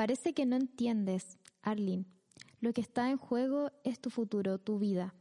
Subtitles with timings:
[0.00, 2.06] Parece que no entiendes, Arlene.
[2.62, 5.12] Lo que está en juego es tu futuro, tu vida.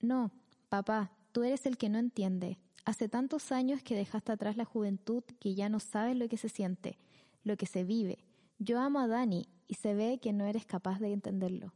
[0.00, 0.30] No,
[0.68, 2.60] papá, tú eres el que no entiende.
[2.84, 6.48] Hace tantos años que dejaste atrás la juventud que ya no sabes lo que se
[6.48, 6.98] siente,
[7.42, 8.24] lo que se vive.
[8.60, 11.72] Yo amo a Dani y se ve que no eres capaz de entenderlo.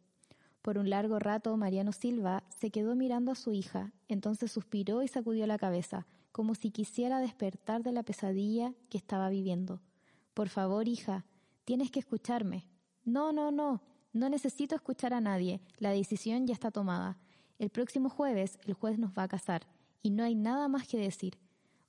[0.63, 5.09] Por un largo rato, Mariano Silva se quedó mirando a su hija, entonces suspiró y
[5.09, 9.81] sacudió la cabeza, como si quisiera despertar de la pesadilla que estaba viviendo.
[10.33, 11.25] Por favor, hija,
[11.67, 12.65] Tienes que escucharme.
[13.05, 13.83] No, no, no.
[14.13, 15.61] No necesito escuchar a nadie.
[15.79, 17.19] La decisión ya está tomada.
[17.59, 19.67] El próximo jueves el juez nos va a casar
[20.01, 21.37] y no hay nada más que decir.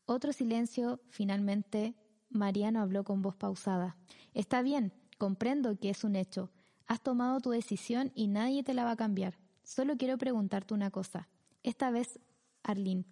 [0.07, 0.99] Otro silencio.
[1.09, 1.93] Finalmente,
[2.29, 3.97] Mariano habló con voz pausada.
[4.33, 6.49] Está bien, comprendo que es un hecho.
[6.87, 9.37] Has tomado tu decisión y nadie te la va a cambiar.
[9.61, 11.29] Solo quiero preguntarte una cosa.
[11.61, 12.19] Esta vez,
[12.63, 13.05] Arlene,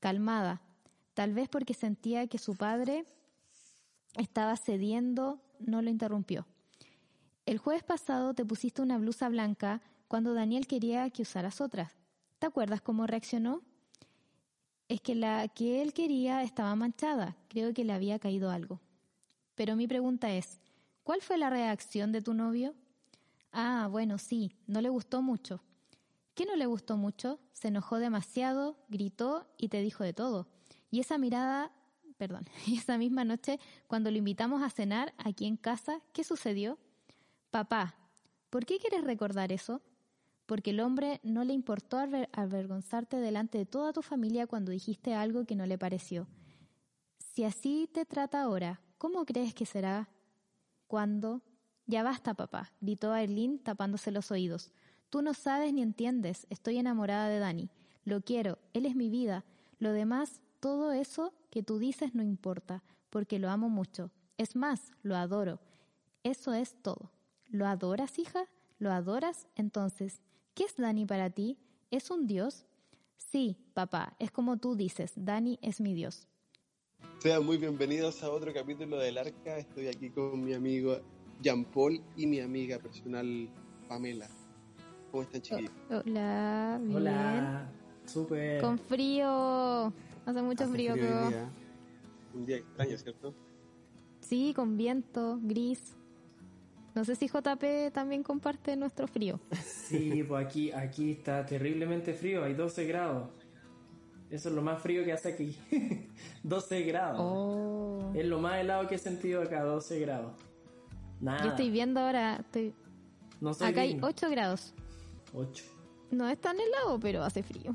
[0.00, 0.60] calmada,
[1.14, 3.06] tal vez porque sentía que su padre
[4.16, 6.46] estaba cediendo no lo interrumpió.
[7.46, 11.92] El jueves pasado te pusiste una blusa blanca cuando Daniel quería que usaras otra.
[12.38, 13.62] ¿Te acuerdas cómo reaccionó?
[14.88, 17.36] Es que la que él quería estaba manchada.
[17.48, 18.80] Creo que le había caído algo.
[19.54, 20.58] Pero mi pregunta es,
[21.04, 22.74] ¿cuál fue la reacción de tu novio?
[23.52, 25.62] Ah, bueno, sí, no le gustó mucho.
[26.34, 27.38] ¿Qué no le gustó mucho?
[27.52, 30.48] Se enojó demasiado, gritó y te dijo de todo.
[30.90, 31.72] Y esa mirada
[32.20, 36.78] perdón, y esa misma noche, cuando lo invitamos a cenar aquí en casa, ¿qué sucedió?
[37.50, 37.94] Papá,
[38.50, 39.80] ¿por qué quieres recordar eso?
[40.44, 45.46] Porque el hombre no le importó avergonzarte delante de toda tu familia cuando dijiste algo
[45.46, 46.28] que no le pareció.
[47.16, 50.10] Si así te trata ahora, ¿cómo crees que será
[50.88, 51.40] cuando?
[51.86, 54.72] Ya basta, papá, gritó Aileen tapándose los oídos.
[55.08, 57.70] Tú no sabes ni entiendes, estoy enamorada de Dani.
[58.04, 59.46] Lo quiero, él es mi vida.
[59.78, 64.10] Lo demás, todo eso que tú dices no importa, porque lo amo mucho.
[64.36, 65.58] Es más, lo adoro.
[66.22, 67.10] Eso es todo.
[67.48, 68.44] ¿Lo adoras, hija?
[68.78, 69.48] ¿Lo adoras?
[69.56, 70.20] Entonces,
[70.54, 71.58] ¿qué es Dani para ti?
[71.90, 72.66] ¿Es un Dios?
[73.16, 76.28] Sí, papá, es como tú dices, Dani es mi Dios.
[77.18, 79.58] Sean muy bienvenidos a otro capítulo del Arca.
[79.58, 81.00] Estoy aquí con mi amigo
[81.40, 83.48] Jean Paul y mi amiga personal
[83.88, 84.28] Pamela.
[85.10, 85.72] ¿Cómo están, chiquillos?
[85.90, 86.96] Hola, bien.
[86.96, 87.72] Hola,
[88.06, 88.60] súper.
[88.60, 89.92] Con frío.
[90.26, 91.50] Hace mucho frío, creo.
[92.34, 93.34] Un día extraño, ¿cierto?
[94.20, 95.96] Sí, con viento, gris.
[96.94, 99.40] No sé si JP también comparte nuestro frío.
[99.64, 103.28] Sí, pues aquí, aquí está terriblemente frío, hay 12 grados.
[104.30, 105.56] Eso es lo más frío que hace aquí.
[106.44, 107.20] 12 grados.
[107.20, 108.12] Oh.
[108.14, 110.32] Es lo más helado que he sentido acá, 12 grados.
[111.20, 111.44] Nada.
[111.44, 112.74] Yo estoy viendo ahora, estoy...
[113.40, 114.06] No soy acá hay digno.
[114.06, 114.74] 8 grados.
[115.34, 115.64] 8.
[116.10, 117.74] No es tan helado, pero hace frío.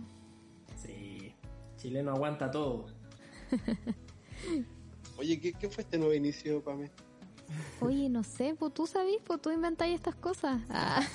[1.77, 2.87] Chileno aguanta todo.
[5.17, 6.91] Oye, ¿qué, qué fue este nuevo inicio, Pame?
[7.79, 10.61] Oye, no sé, pues tú sabes, pues tú inventáis estas cosas.
[10.69, 11.05] Ah.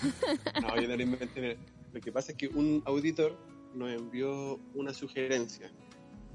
[0.62, 1.59] No, yo no lo inventé.
[1.93, 3.37] Lo que pasa es que un auditor
[3.75, 5.71] nos envió una sugerencia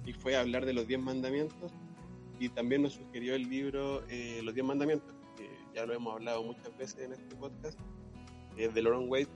[0.06, 1.72] y fue hablar de los 10 mandamientos
[2.40, 6.44] y también nos sugirió el libro eh, Los 10 mandamientos, que ya lo hemos hablado
[6.44, 7.80] muchas veces en este podcast,
[8.58, 9.30] es de Lauren Wade.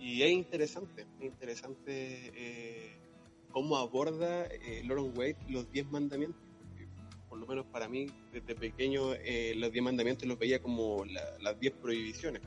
[0.00, 3.01] Y es interesante, es interesante eh,
[3.52, 6.40] cómo aborda eh, Lauren Wade los 10 mandamientos.
[7.28, 11.38] Por lo menos para mí, desde pequeño, eh, los 10 mandamientos los veía como la-
[11.40, 12.42] las 10 prohibiciones.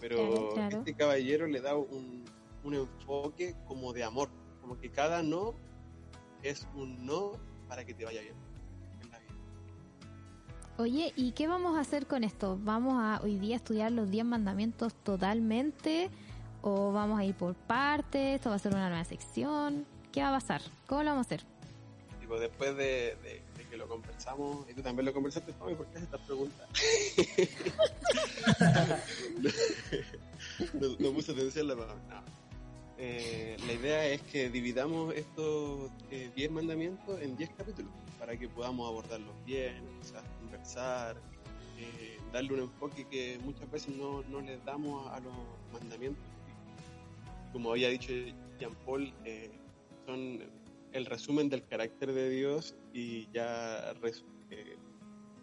[0.00, 0.78] Pero Claro, claro.
[0.78, 2.24] este caballero le da un,
[2.64, 4.28] un enfoque como de amor,
[4.60, 5.54] como que cada no
[6.42, 7.32] es un no
[7.68, 8.34] para que te vaya bien
[9.02, 9.34] en la vida.
[10.78, 12.58] Oye, ¿y qué vamos a hacer con esto?
[12.62, 16.10] ¿Vamos a hoy día estudiar los 10 mandamientos totalmente?
[16.62, 18.36] ¿O vamos a ir por partes?
[18.36, 19.86] ¿Esto va a ser una nueva sección?
[20.16, 20.62] ¿Qué va a pasar?
[20.86, 21.42] ¿Cómo lo vamos a hacer?
[22.20, 25.84] Tipo, después de, de- de que lo conversamos, y tú también lo conversaste, Fabi, ¿por
[25.88, 26.66] qué haces estas preguntas?
[30.72, 32.02] no, no puse atención la palabra.
[32.08, 32.22] No.
[32.96, 38.48] Eh, la idea es que dividamos estos eh, 10 mandamientos en 10 capítulos para que
[38.48, 41.16] podamos abordarlos bien, quizás conversar,
[41.78, 45.34] eh, darle un enfoque que muchas veces no, no les damos a, a los
[45.74, 46.24] mandamientos.
[47.52, 48.10] Como había dicho
[48.58, 49.50] Jean Paul, eh,
[50.06, 50.40] son
[50.92, 54.76] el resumen del carácter de Dios y ya res- eh,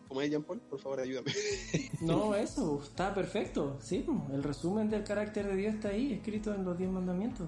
[0.08, 1.32] como es Jean Paul, por favor ayúdame.
[2.02, 3.78] No, eso, está perfecto.
[3.82, 7.48] Sí, el resumen del carácter de Dios está ahí, escrito en los diez mandamientos.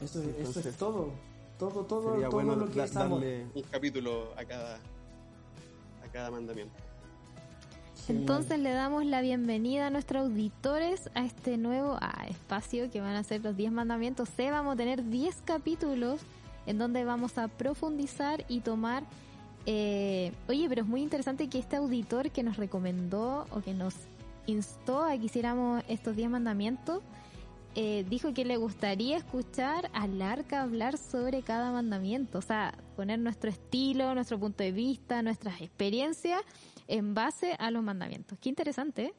[0.00, 1.12] Eso, eso Entonces, es todo.
[1.58, 3.20] Todo, todo, todo bueno lo que da- es amor.
[3.20, 6.74] darle Un capítulo a cada, a cada mandamiento.
[8.08, 13.14] Entonces le damos la bienvenida a nuestros auditores a este nuevo ah, espacio que van
[13.14, 14.28] a ser los 10 mandamientos.
[14.28, 14.50] C.
[14.50, 16.20] Vamos a tener 10 capítulos
[16.66, 19.04] en donde vamos a profundizar y tomar...
[19.66, 23.94] eh, oye, pero es muy interesante que este auditor que nos recomendó o que nos
[24.46, 27.02] instó a que hiciéramos estos 10 mandamientos,
[27.74, 33.18] eh, dijo que le gustaría escuchar al arca hablar sobre cada mandamiento, o sea, poner
[33.18, 36.42] nuestro estilo, nuestro punto de vista, nuestras experiencias
[36.86, 38.38] en base a los mandamientos.
[38.40, 39.04] Qué interesante.
[39.04, 39.14] ¿eh?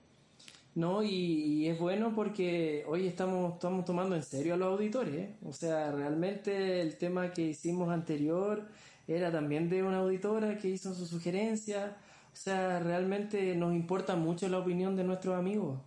[0.76, 5.16] No, y, es bueno porque hoy estamos, estamos tomando en serio a los auditores.
[5.16, 5.36] ¿eh?
[5.44, 8.68] O sea, realmente el tema que hicimos anterior
[9.08, 11.98] era también de una auditora que hizo su sugerencia.
[12.32, 15.80] O sea, realmente nos importa mucho la opinión de nuestros amigos.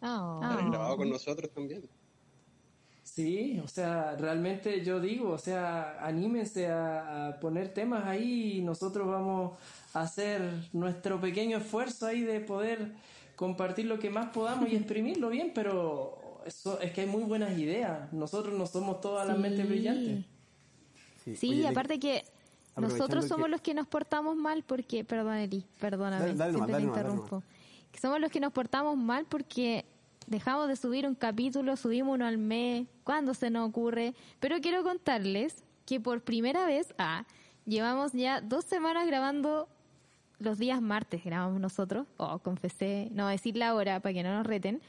[0.00, 0.40] Ah.
[0.42, 1.82] Haber grabado con nosotros también.
[3.02, 8.62] Sí, o sea, realmente yo digo, o sea, anímense a, a poner temas ahí y
[8.62, 9.58] nosotros vamos
[9.94, 10.40] a hacer
[10.72, 12.92] nuestro pequeño esfuerzo ahí de poder
[13.34, 17.58] compartir lo que más podamos y exprimirlo bien, pero eso es que hay muy buenas
[17.58, 18.12] ideas.
[18.12, 19.42] Nosotros no somos todas las Sí.
[19.42, 20.24] mentes brillantes.
[21.24, 22.24] Sí, Sí, oye, aparte que
[22.76, 26.72] nosotros somos que- los que nos portamos mal porque, perdón Eli, perdóname, Dale, dale siempre
[26.72, 27.42] dale te interrumpo.
[27.92, 29.84] Que somos los que nos portamos mal porque
[30.26, 34.14] dejamos de subir un capítulo, subimos uno al mes, cuando se nos ocurre.
[34.38, 37.24] Pero quiero contarles que por primera vez, ah,
[37.66, 39.68] llevamos ya dos semanas grabando
[40.38, 44.46] los días martes, grabamos nosotros, oh, confesé, no decir la hora para que no nos
[44.46, 44.80] reten,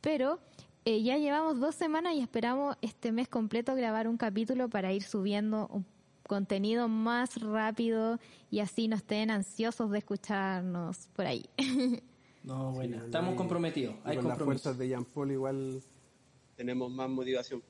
[0.00, 0.38] pero
[0.84, 5.02] eh, ya llevamos dos semanas y esperamos este mes completo grabar un capítulo para ir
[5.02, 5.84] subiendo un
[6.26, 8.18] contenido más rápido
[8.50, 11.44] y así no estén ansiosos de escucharnos por ahí.
[12.44, 15.82] No, bueno, Sí, estamos comprometidos, hay con las fuerzas de Jean Paul igual
[16.56, 17.62] Tenemos más motivación.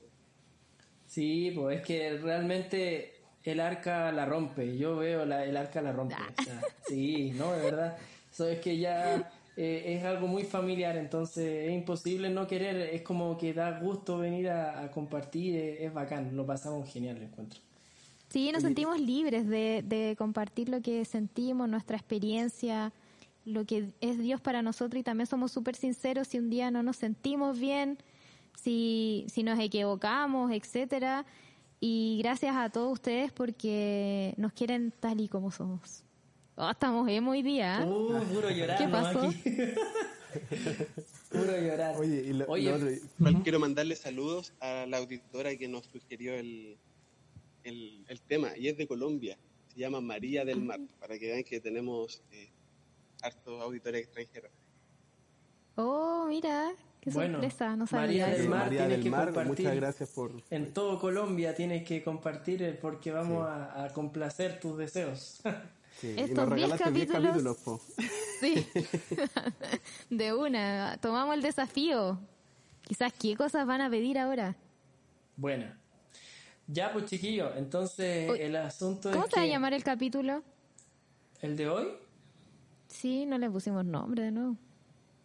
[1.06, 4.76] Sí, pues es que realmente el arca la rompe.
[4.76, 6.16] Yo veo la, el arca la rompe.
[6.16, 7.96] o sea, sí, no, de verdad.
[8.32, 12.76] Eso es que ya eh, es algo muy familiar, entonces es imposible no querer.
[12.94, 17.18] Es como que da gusto venir a, a compartir, es, es bacán, lo pasamos genial,
[17.18, 17.60] lo encuentro.
[18.30, 22.92] Sí, nos sentimos libres de, de compartir lo que sentimos, nuestra experiencia,
[23.44, 26.82] lo que es Dios para nosotros y también somos súper sinceros si un día no
[26.82, 27.98] nos sentimos bien,
[28.60, 31.26] si, si nos equivocamos, etcétera.
[31.80, 36.04] Y gracias a todos ustedes porque nos quieren tal y como somos.
[36.56, 37.84] Oh, estamos emo hoy día.
[37.84, 38.92] Uh, puro llorar, ¿Qué ¿no?
[38.92, 39.20] pasó?
[39.28, 39.42] Aquí.
[41.30, 41.96] puro llorar.
[41.98, 46.34] Oye, y lo, Oye, lo otro, Quiero mandarle saludos a la auditora que nos sugirió
[46.34, 46.78] el,
[47.64, 49.36] el, el tema, y es de Colombia.
[49.66, 52.50] Se llama María del Mar, para que vean que tenemos eh,
[53.24, 54.50] hartos auditores extranjeros.
[55.76, 58.50] Oh, mira, qué Bueno, sorpresa, no María del eso.
[58.50, 59.48] Mar María tiene del que Mar, compartir.
[59.64, 60.32] muchas gracias por...
[60.50, 65.40] En todo Colombia tienes que compartir eh, porque vamos a, a complacer tus deseos.
[66.00, 67.80] Sí, Estos nos 10 regalaste 10 capítulos- capítulos, po.
[68.40, 68.66] Sí,
[70.10, 72.18] de una, tomamos el desafío.
[72.82, 74.56] Quizás qué cosas van a pedir ahora.
[75.36, 75.66] Bueno,
[76.66, 80.42] ya pues chiquillos, entonces Uy, el asunto ¿Cómo es se va a llamar el capítulo?
[81.42, 81.88] el de hoy,
[82.94, 84.56] Sí, no le pusimos nombre de nuevo.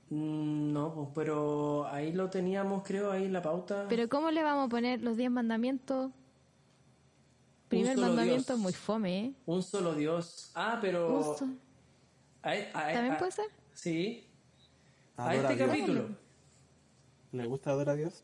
[0.09, 3.85] mm, no, pues pero ahí lo teníamos creo ahí en la pauta.
[3.87, 6.11] Pero ¿cómo le vamos a poner los 10 mandamientos?
[7.67, 8.57] Primer solo mandamiento Dios.
[8.57, 9.33] es muy fome, ¿eh?
[9.45, 10.51] Un solo Dios.
[10.55, 11.45] Ah, pero Justo.
[12.41, 13.45] a- a- ¿También a- puede ser?
[13.73, 14.25] Sí.
[15.15, 15.67] A este Dios.
[15.69, 16.09] capítulo.
[17.31, 18.23] ¿Le gusta adorar a Dios?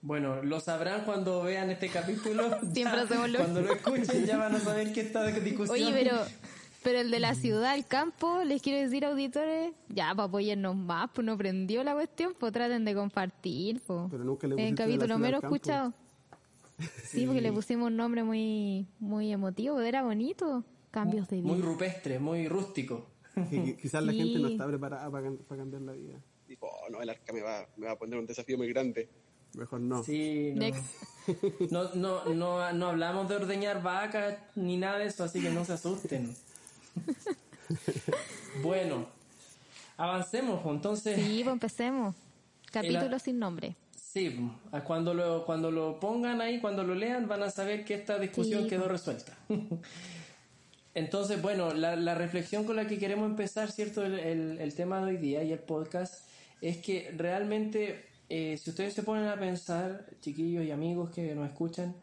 [0.00, 2.44] Bueno, lo sabrán cuando vean este capítulo.
[2.72, 5.76] Siempre Ya, hacemos lo Cuando lo escuchen ya van a saber que está de discusión.
[5.76, 6.16] Oye, pero,
[6.82, 11.10] pero el de la ciudad, el campo, les quiero decir, auditores, ya, para apoyarnos más,
[11.14, 14.00] pues no prendió la cuestión, pues traten de compartir, pues.
[14.10, 15.92] Pero nunca le En capítulo menos escuchado.
[17.04, 20.64] Sí, porque le pusimos un nombre muy, muy emotivo, era bonito.
[20.90, 21.48] Cambios de vida.
[21.48, 23.06] Muy rupestre, muy rústico.
[23.48, 24.18] Que- que quizás la Sí.
[24.18, 26.18] gente no está preparada para, para cambiar la vida.
[26.46, 29.08] Dijo, oh, no, el arca me va, me va a poner un desafío muy grande.
[29.54, 30.02] Mejor no.
[30.02, 30.60] Sí, no.
[30.60, 30.82] Next.
[31.70, 35.64] No, no, no, no hablamos de ordeñar vacas ni nada de eso, así que no
[35.64, 36.34] se asusten.
[38.62, 39.06] Bueno,
[39.96, 41.16] avancemos, pues, entonces.
[41.16, 42.14] Sí, pues empecemos.
[42.70, 43.74] Capítulo El- sin nombre.
[43.96, 47.94] Sí, a cuando lo, cuando lo pongan ahí, cuando lo lean, van a saber que
[47.94, 48.68] esta discusión Sí.
[48.68, 49.34] quedó resuelta.
[50.94, 54.04] Entonces, bueno, la, la reflexión con la que queremos empezar, ¿cierto?
[54.04, 56.26] El, el- el tema de hoy día y el podcast
[56.60, 61.48] es que realmente, eh, si ustedes se ponen a pensar, chiquillos y amigos que nos
[61.48, 61.94] escuchan,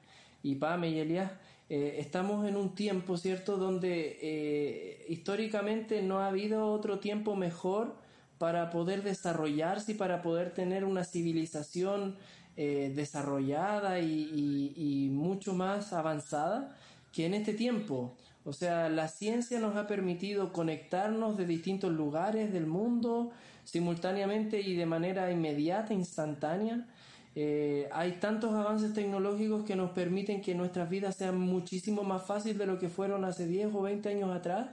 [0.41, 1.31] y Pame y Elías,
[1.69, 7.95] eh, estamos en un tiempo, ¿cierto?, donde eh, históricamente no ha habido otro tiempo mejor
[8.39, 12.15] para poder desarrollarse y para poder tener una civilización
[12.57, 16.75] eh, desarrollada y, mucho más avanzada
[17.13, 18.15] que en este tiempo.
[18.45, 23.31] O sea, la ciencia nos ha permitido conectarnos de distintos lugares del mundo
[23.63, 26.87] simultáneamente y de manera inmediata, instantánea.
[27.35, 32.57] Eh, hay tantos avances tecnológicos que nos permiten que nuestras vidas sean muchísimo más fáciles
[32.57, 34.69] de lo que fueron hace 10 o 20 años atrás.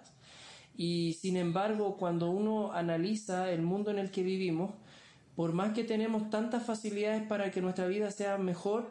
[0.76, 4.72] Y sin embargo, cuando uno analiza el mundo en el que vivimos,
[5.34, 8.90] por más que tenemos tantas facilidades para que nuestra vida sea mejor,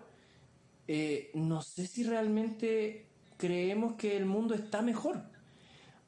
[0.88, 3.07] eh, no sé si realmente
[3.38, 5.22] creemos que el mundo está mejor.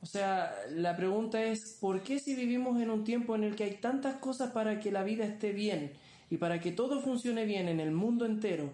[0.02, 3.64] O sea, la pregunta es, ¿por qué si vivimos en un tiempo en el que
[3.64, 5.94] hay tantas cosas para que la vida esté bien
[6.30, 8.70] y para que todo funcione bien en el mundo entero,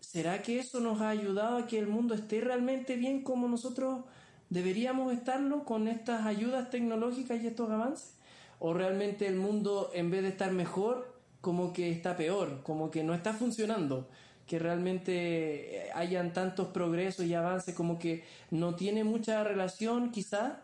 [0.00, 4.04] ¿será que eso nos ha ayudado a que el mundo esté realmente bien como nosotros
[4.50, 8.18] deberíamos estarlo con estas ayudas tecnológicas y estos avances?
[8.58, 13.04] o realmente el mundo en vez de estar mejor como que está peor, como que
[13.04, 14.08] no está funcionando,
[14.46, 20.62] que realmente hayan tantos progresos y avances como que no tiene mucha relación quizá,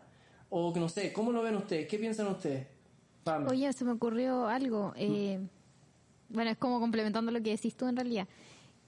[0.49, 1.87] o que no sé, ¿cómo lo ven ustedes?
[1.87, 2.67] ¿Qué piensan ustedes?
[3.49, 5.39] Oye, se me ocurrió algo, eh,
[6.29, 8.27] bueno, es como complementando lo que decís tú en realidad,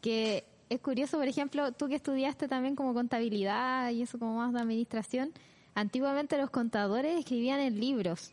[0.02, 4.54] que es curioso, por ejemplo, tú que estudiaste también como contabilidad y eso como más
[4.54, 5.32] de administración,
[5.74, 8.32] antiguamente los contadores escribían en libros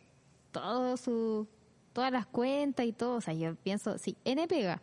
[0.54, 1.48] todo su,
[1.92, 3.16] todas las cuentas y todo.
[3.16, 4.80] O sea, yo pienso, sí, N pega.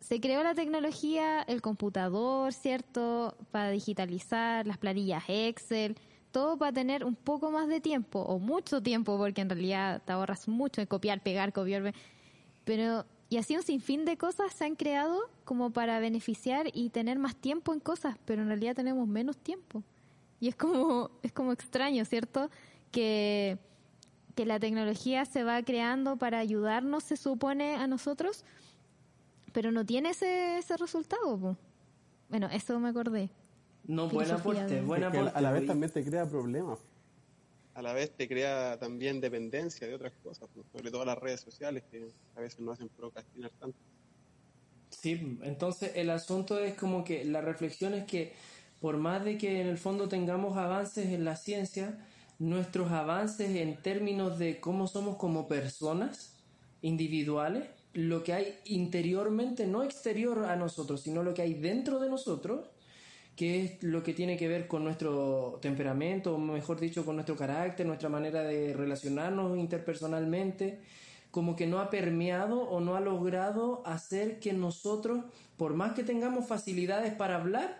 [0.00, 3.36] Se creó la tecnología, el computador, ¿cierto?
[3.50, 5.96] Para digitalizar, las planillas Excel,
[6.32, 10.12] todo para tener un poco más de tiempo, o mucho tiempo, porque en realidad te
[10.12, 11.94] ahorras mucho en copiar, pegar, copiar.
[12.64, 17.18] Pero, y así un sinfín de cosas se han creado como para beneficiar y tener
[17.18, 19.82] más tiempo en cosas, pero en realidad tenemos menos tiempo.
[20.40, 22.50] Y es como, es como extraño, ¿cierto?
[22.90, 23.58] Que
[24.34, 28.44] que la tecnología se va creando para ayudarnos, se supone, a nosotros,
[29.52, 31.56] pero no tiene ese, ese resultado.
[32.28, 33.30] Bueno, eso me acordé.
[33.84, 36.78] No, buena aporte, buena A la vez también te crea problemas.
[37.74, 41.82] A la vez te crea también dependencia de otras cosas, sobre todo las redes sociales
[41.90, 43.78] que a veces no hacen procrastinar tanto.
[44.90, 48.34] Sí, entonces el asunto es como que la reflexión es que
[48.82, 51.98] por más de que en el fondo tengamos avances en la ciencia,
[52.38, 56.34] nuestros avances en términos de cómo somos como personas
[56.82, 62.10] individuales, lo que hay interiormente, no exterior a nosotros, sino lo que hay dentro de
[62.10, 62.70] nosotros,
[63.36, 67.36] que es lo que tiene que ver con nuestro temperamento, o mejor dicho, con nuestro
[67.36, 70.78] carácter, nuestra manera de relacionarnos interpersonalmente,
[71.30, 75.24] como que no ha permeado o no ha logrado hacer que nosotros,
[75.56, 77.78] por más que tengamos facilidades para hablar,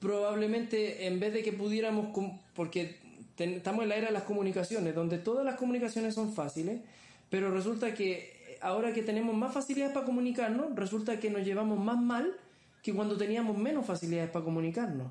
[0.00, 2.08] probablemente en vez de que pudiéramos,
[2.54, 2.98] porque
[3.38, 6.82] estamos en la era de las comunicaciones, donde todas las comunicaciones son fáciles,
[7.30, 11.98] pero resulta que ahora que tenemos más facilidades para comunicarnos, resulta que nos llevamos más
[11.98, 12.36] mal
[12.84, 15.10] que cuando teníamos menos facilidades para comunicarnos.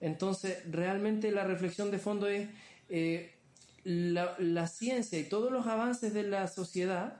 [0.00, 2.48] Entonces, realmente la reflexión de fondo es
[2.88, 3.34] eh,
[3.84, 7.16] la, la ciencia y todos los avances de la sociedad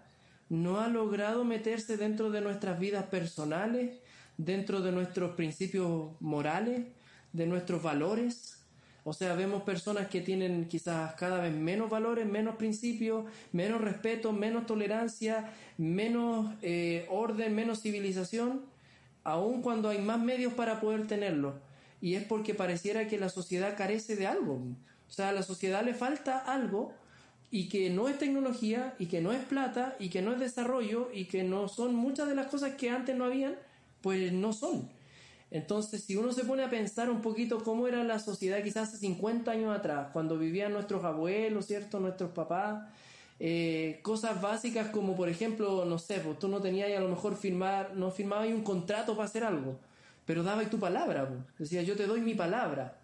[0.49, 3.99] no ha logrado meterse dentro de nuestras vidas personales,
[4.39, 6.87] dentro de nuestros principios morales,
[7.33, 8.61] de nuestros valores,
[9.05, 14.33] o sea, vemos personas que tienen quizás cada vez menos valores, menos principios, menos respeto,
[14.33, 18.63] menos tolerancia, menos eh, orden, menos civilización,
[19.25, 21.55] aun cuando hay más medios para poder tenerlo.
[22.01, 24.55] Y es porque pareciera que la sociedad carece de algo.
[25.09, 26.93] O sea, a la sociedad le falta algo
[27.51, 31.11] y que no es tecnología y que no es plata y que no es desarrollo
[31.13, 33.57] y que no son muchas de las cosas que antes no habían,
[34.01, 34.89] pues no son.
[35.51, 38.99] Entonces, si uno se pone a pensar un poquito cómo era la sociedad quizás hace
[38.99, 41.99] 50 años atrás, cuando vivían nuestros abuelos, ¿cierto?
[41.99, 42.89] Nuestros papás,
[43.41, 47.37] eh, cosas básicas como, por ejemplo, no sé, pues tú no tenías a lo mejor
[47.37, 49.81] firmar, no firmabas un contrato para hacer algo,
[50.27, 51.41] pero dabas tu palabra, pues.
[51.59, 52.99] decía yo te doy mi palabra.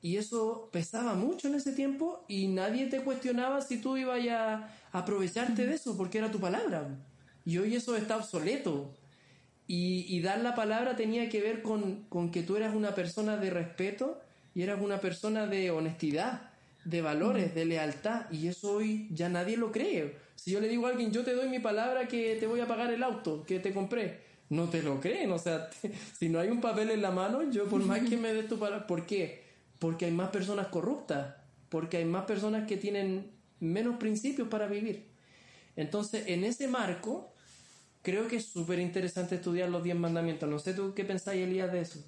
[0.00, 4.68] Y eso pesaba mucho en ese tiempo y nadie te cuestionaba si tú ibas a
[4.92, 6.88] aprovecharte de eso porque era tu palabra.
[7.44, 8.92] Y hoy eso está obsoleto.
[9.66, 14.20] Y, dar la palabra tenía que ver con, que tú eras una persona de respeto
[14.54, 16.50] y eras una persona de honestidad,
[16.84, 18.30] de valores, de lealtad.
[18.30, 20.16] Y eso hoy ya nadie lo cree.
[20.36, 22.68] Si yo le digo a alguien, yo te doy mi palabra que te voy a
[22.68, 25.30] pagar el auto que te compré, no te lo creen.
[25.32, 25.70] O sea,
[26.18, 28.58] si no hay un papel en la mano, yo por más que me des tu
[28.58, 29.44] palabra, ¿por qué?
[29.78, 31.34] Porque hay más personas corruptas,
[31.68, 35.08] porque hay más personas que tienen menos principios para vivir.
[35.76, 37.32] Entonces, en ese marco,
[38.02, 40.48] creo que es súper interesante estudiar los diez mandamientos.
[40.48, 42.04] No sé tú qué pensáis, Elías, de eso.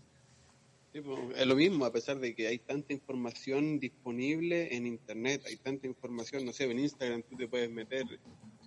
[1.04, 5.56] Pues, es lo mismo, a pesar de que hay tanta información disponible en Internet, hay
[5.56, 8.04] tanta información, no sé, en Instagram tú te puedes meter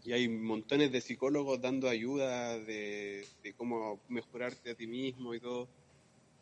[0.03, 3.25] y hay montones de psicólogos dando ayuda de,
[3.57, 5.67] cómo mejorarte a ti mismo y todo,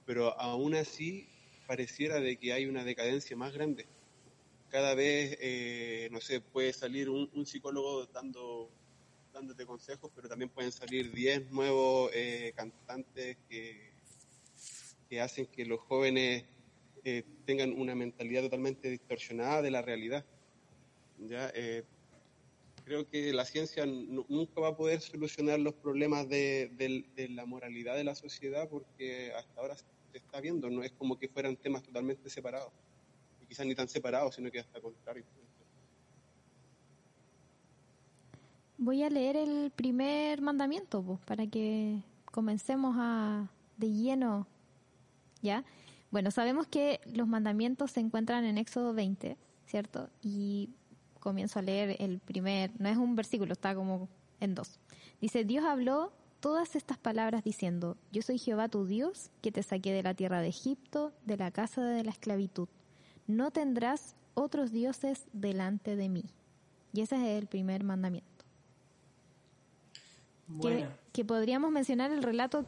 [0.05, 1.29] pero aún así
[1.67, 3.85] pareciera de que hay una decadencia más grande.
[4.69, 8.69] Cada vez, eh, no sé, puede salir un, psicólogo dando
[9.31, 13.86] dándote consejos, pero también pueden salir 10 nuevos eh, cantantes que
[15.09, 16.45] que hacen que los jóvenes
[17.03, 20.25] eh, tengan una mentalidad totalmente distorsionada de la realidad.
[21.19, 21.49] ¿ya?
[21.55, 21.83] Eh,
[22.87, 28.05] creo que la ciencia nunca va a poder solucionar los problemas de, la moralidad de
[28.05, 32.29] la sociedad porque hasta ahora se está viendo, no es como que fueran temas totalmente
[32.29, 32.71] separados,
[33.41, 35.25] y quizás ni tan separados, sino que hasta contrario.
[38.77, 44.47] Voy a leer el primer mandamiento para que comencemos a de lleno
[45.41, 45.63] ¿ya?
[46.11, 50.09] Bueno, sabemos que los mandamientos se encuentran en Éxodo 20, ¿cierto?
[50.21, 50.69] Y
[51.19, 54.07] comienzo a leer el primer, no es un versículo, está como
[54.39, 54.79] en dos.
[55.19, 59.91] Dice, Dios habló todas estas palabras diciendo, yo soy Jehová tu Dios, que te saqué
[59.91, 62.69] de la tierra de Egipto, de la casa de la esclavitud.
[63.25, 66.23] No tendrás otros dioses delante de mí.
[66.93, 68.27] Y ese es el primer mandamiento.
[70.61, 72.65] Que, que, podríamos mencionar el relato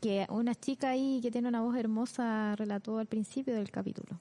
[0.00, 4.18] que una chica ahí que tiene una voz hermosa relató al principio del capítulo.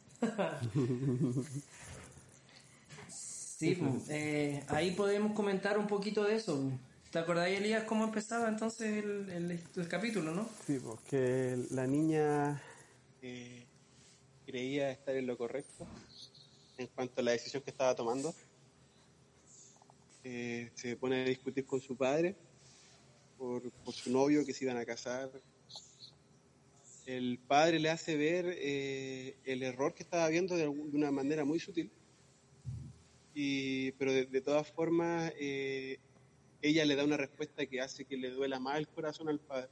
[3.07, 6.71] sí, pues, eh, ahí podemos comentar un poquito de eso.
[7.11, 10.47] ¿Te acordáis, Elías, cómo empezaba entonces el, capítulo, no?
[10.67, 12.61] Sí, porque pues, la niña
[13.21, 13.65] eh,
[14.45, 15.87] creía estar en lo correcto
[16.77, 18.33] en cuanto a la decisión que estaba tomando.
[20.23, 22.35] Eh, se pone a discutir con su padre
[23.37, 25.31] por, por, su novio que se iban a casar
[27.09, 31.59] el padre le hace ver eh, el error que estaba viendo de, una manera muy
[31.59, 31.91] sutil,
[33.33, 35.97] y, pero de, todas formas eh,
[36.61, 39.69] ella le da una respuesta que hace que le duela más el corazón al padre.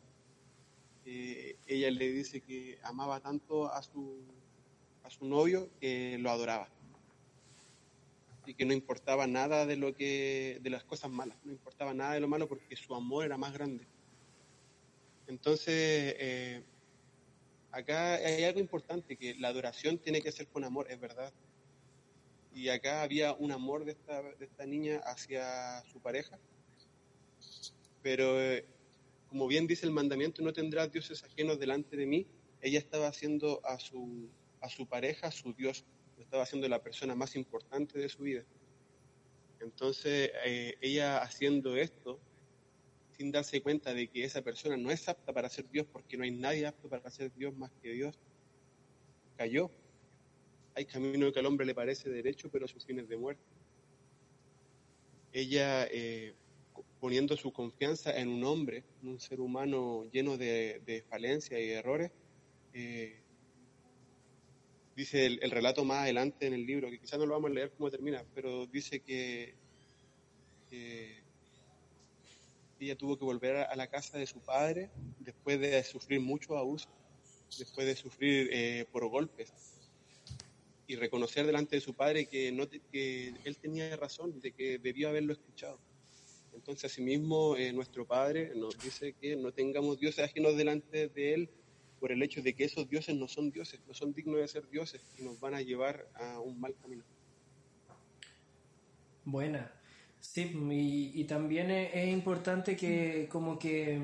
[1.06, 4.20] Eh, ella le dice que amaba tanto a su,
[5.04, 6.70] a su novio que lo adoraba
[8.48, 12.14] y que no importaba nada de lo que de las cosas malas, no importaba nada
[12.14, 13.86] de lo malo porque su amor era más grande.
[15.28, 16.16] Entonces
[17.78, 21.32] acá hay algo importante, que la adoración tiene que ser con amor, es verdad.
[22.52, 26.40] Y acá había un amor de esta, de esta niña hacia su pareja,
[28.02, 28.66] pero eh,
[29.30, 32.26] como bien dice el mandamiento, no tendrás dioses ajenos delante de mí,
[32.62, 34.28] ella estaba haciendo a su,
[34.62, 35.86] a su pareja su Dios,
[36.18, 38.44] estaba haciendo la persona más importante de su vida.
[39.60, 42.20] Entonces, eh, ella haciendo esto,
[43.18, 46.24] sin darse cuenta de que esa persona no es apta para ser Dios porque no
[46.24, 48.20] hay nadie apto para ser Dios más que Dios,
[49.36, 49.72] cayó.
[50.76, 53.42] Hay camino que al hombre le parece derecho, pero su fin es de muerte.
[55.34, 56.36] Ella, eh,
[57.00, 62.12] poniendo su confianza en un hombre, en un ser humano lleno de, falencias y errores,
[62.74, 63.20] eh,
[64.96, 67.54] dice el, el, relato más adelante en el libro, que quizás no lo vamos a
[67.56, 69.56] leer cómo termina, pero dice que
[72.80, 76.88] ella tuvo que volver a la casa de su padre después de sufrir mucho abuso,
[77.58, 79.52] después de sufrir eh, por golpes
[80.88, 85.10] y reconocer delante de su padre que, no que él tenía razón, de que debió
[85.10, 85.80] haberlo escuchado.
[86.58, 91.50] Entonces, asimismo, eh, nuestro Padre nos dice que no tengamos dioses ajenos delante de Él
[92.00, 94.68] por el hecho de que esos dioses no son dioses, no son dignos de ser
[94.70, 97.04] dioses y nos van a llevar a un mal camino.
[99.24, 99.77] Buena.
[100.34, 100.52] Sí,
[101.16, 104.00] y, también es, importante que como que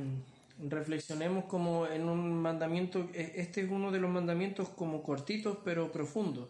[0.67, 5.91] reflexionemos como en un mandamiento, e, este es uno de los mandamientos como cortitos pero
[5.91, 6.47] profundos,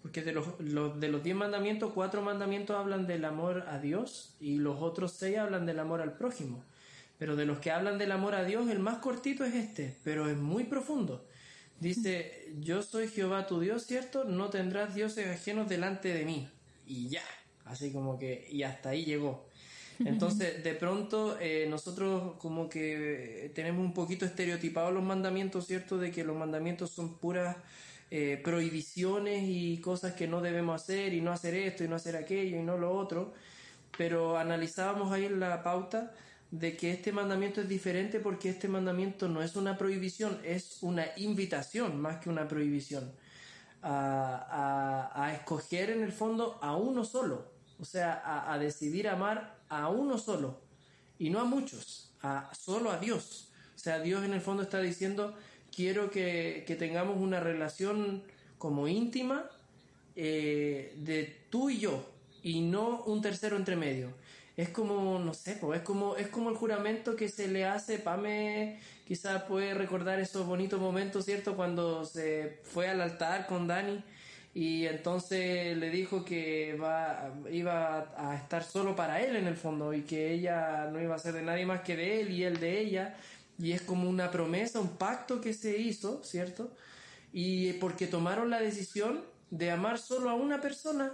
[0.00, 4.58] porque de los, de los diez mandamientos, cuatro mandamientos hablan del amor a Dios y
[4.58, 6.62] los otros seis hablan del amor al prójimo.
[7.18, 10.30] Pero de los que hablan del amor a Dios, el más cortito es este, pero
[10.30, 11.26] es muy profundo.
[11.80, 14.24] Dice, yo soy Jehová tu Dios, ¿cierto?
[14.24, 16.48] No tendrás dioses ajenos delante de mí.
[16.86, 17.22] Y ya,
[17.66, 19.46] Así como que, y hasta ahí llegó.
[19.98, 25.98] Entonces, de pronto, eh, nosotros como que tenemos un poquito estereotipados los mandamientos, ¿cierto?
[25.98, 27.56] De que los mandamientos son puras
[28.10, 32.16] eh, prohibiciones y cosas que no debemos hacer, y no hacer esto, y no hacer
[32.16, 33.32] aquello, y no lo otro.
[33.96, 36.12] Pero analizábamos ahí la pauta
[36.50, 41.06] de que este mandamiento es diferente porque este mandamiento no es una prohibición, es una
[41.16, 43.12] invitación más que una prohibición.
[43.88, 49.88] A, a escoger en el fondo a uno solo, o sea, a, decidir amar a
[49.88, 50.60] uno solo
[51.18, 53.48] y no a muchos, a solo a Dios.
[53.74, 55.34] O sea, Dios en el fondo está diciendo,
[55.74, 58.22] quiero que, que tengamos una relación
[58.58, 59.50] como íntima
[60.14, 62.02] eh, de tú y yo
[62.42, 64.14] y no un tercero entre medio.
[64.56, 68.80] Es como, no sé, es como es como el juramento que se le hace, Pame
[69.06, 71.54] quizás puede recordar esos bonitos momentos, ¿cierto?
[71.54, 74.02] Cuando se fue al altar con Dani
[74.56, 79.92] y entonces le dijo que va, iba a estar solo para él en el fondo
[79.92, 82.58] y que ella no iba a ser de nadie más que de él y él
[82.58, 83.16] de ella
[83.58, 86.72] y es como una promesa, un pacto que se hizo, ¿cierto?
[87.34, 91.12] Y porque tomaron la decisión de amar solo a una persona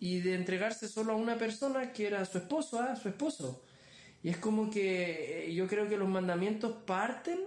[0.00, 2.96] y de entregarse solo a una persona que era su esposo, ¿ah?
[2.96, 3.62] su esposo.
[4.24, 7.38] Y es como que eh, yo creo que los mandamientos parten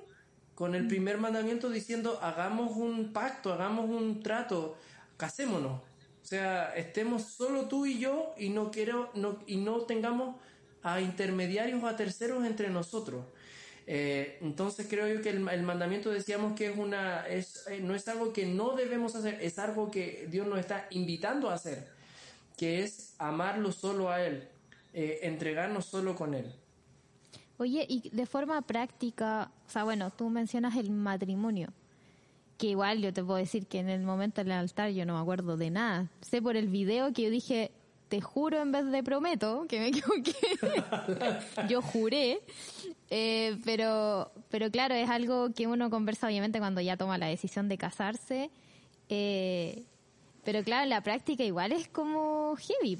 [0.53, 4.77] con el primer mandamiento diciendo hagamos un pacto, hagamos un trato,
[5.17, 5.81] casémonos.
[6.23, 10.35] O sea, estemos solo tú y yo y no quiero no, y no tengamos
[10.81, 13.25] a intermediarios o a terceros entre nosotros.
[13.87, 18.07] Eh, entonces creo yo que el, mandamiento decíamos que es una es, eh, no es
[18.07, 21.87] algo que no debemos hacer, es algo que Dios nos está invitando a hacer,
[22.57, 24.47] que es amarlo solo a Él,
[24.93, 26.51] eh, entregarnos solo con Él.
[27.57, 31.69] Oye, y de forma práctica, o sea, bueno, tú mencionas el matrimonio,
[32.57, 35.21] que igual yo te puedo decir que en el momento del altar yo no me
[35.21, 36.09] acuerdo de nada.
[36.21, 37.71] Sé por el video que yo dije,
[38.09, 40.33] te juro en vez de prometo, que me equivoqué.
[41.67, 42.39] yo juré.
[43.09, 47.67] Eh, pero, pero claro, es algo que uno conversa obviamente cuando ya toma la decisión
[47.67, 48.49] de casarse.
[49.09, 49.83] Eh,
[50.43, 52.97] pero claro, en la práctica igual es como heavy,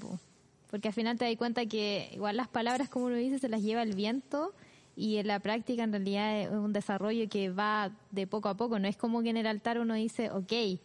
[0.69, 3.61] porque al final te das cuenta que igual las palabras, como uno dice, se las
[3.61, 4.53] lleva el viento
[4.95, 8.79] y en la práctica en realidad es un desarrollo que va de poco a poco.
[8.79, 10.79] No es como que en el altar uno dice, ok,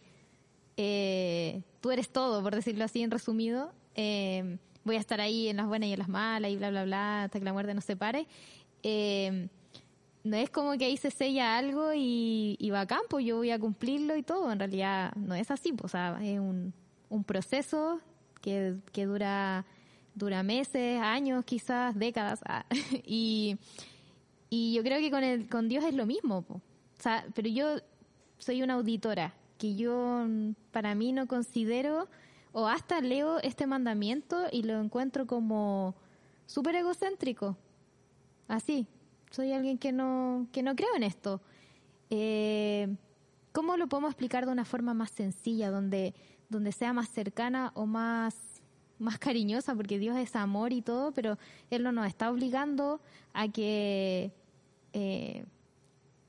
[0.77, 3.71] eh, tú eres todo, por decirlo así en resumido.
[3.95, 6.83] Eh, voy a estar ahí en las buenas y en las malas y bla, bla,
[6.83, 8.27] bla, hasta que la muerte nos separe.
[8.83, 9.47] Eh,
[10.23, 13.59] no es como que ahí se sella algo y, va a campo, yo voy a
[13.59, 14.51] cumplirlo y todo.
[14.51, 16.73] En realidad no es así, pues, o sea, es un,
[17.09, 17.99] un proceso
[18.41, 19.65] que, que dura,
[20.13, 22.41] dura meses, años, quizás décadas.
[22.45, 22.65] Ah,
[23.05, 23.57] y,
[24.53, 26.45] y yo creo que con, el, con Dios es lo mismo.
[26.49, 26.61] O
[26.99, 27.77] sea, pero yo
[28.37, 30.25] soy una auditora, que yo
[30.71, 32.09] para mí no considero,
[32.51, 35.95] o hasta leo este mandamiento y lo encuentro como
[36.47, 37.55] súper egocéntrico.
[38.49, 38.87] Así,
[39.29, 41.39] soy alguien que no, que no creo en esto.
[42.09, 42.93] Eh,
[43.53, 46.13] ¿Cómo lo podemos explicar de una forma más sencilla, donde,
[46.49, 48.51] donde sea más cercana o más
[49.01, 51.39] más cariñosa, porque Dios es amor y todo, pero
[51.71, 53.01] Él no nos está obligando
[53.33, 54.31] a que
[54.93, 55.45] eh,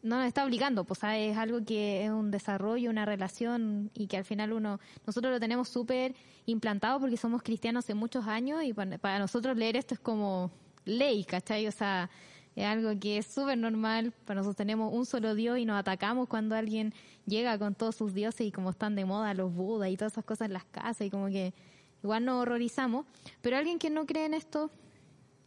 [0.03, 4.17] no nos está obligando, pues es algo que es un desarrollo, una relación y que
[4.17, 8.73] al final uno, nosotros lo tenemos súper implantado porque somos cristianos hace muchos años y
[8.73, 10.51] para nosotros leer esto es como
[10.85, 11.69] ley, ¿cachai?
[11.69, 12.11] O sea,
[12.57, 16.29] es algo que es súper normal, para nosotros tenemos un solo Dios y nos atacamos
[16.29, 16.93] cuando alguien
[17.25, 20.25] llega con todos sus dioses y como están de moda los budas y todas esas
[20.25, 21.55] cosas en las casas y como que
[22.03, 23.07] igual nos horrorizamos,
[23.41, 24.71] pero alguien que no cree en esto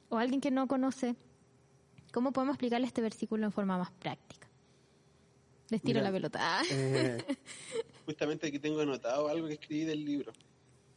[0.07, 1.15] o alguien que no conoce
[2.15, 4.47] ¿Cómo podemos explicarle este versículo en forma más práctica?
[5.69, 6.61] Les tiro la pelota.
[6.71, 7.17] Eh,
[8.05, 10.31] justamente aquí tengo anotado algo que escribí del libro,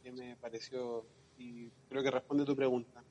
[0.01, 1.05] que me pareció,
[1.37, 3.03] y creo que responde a tu pregunta.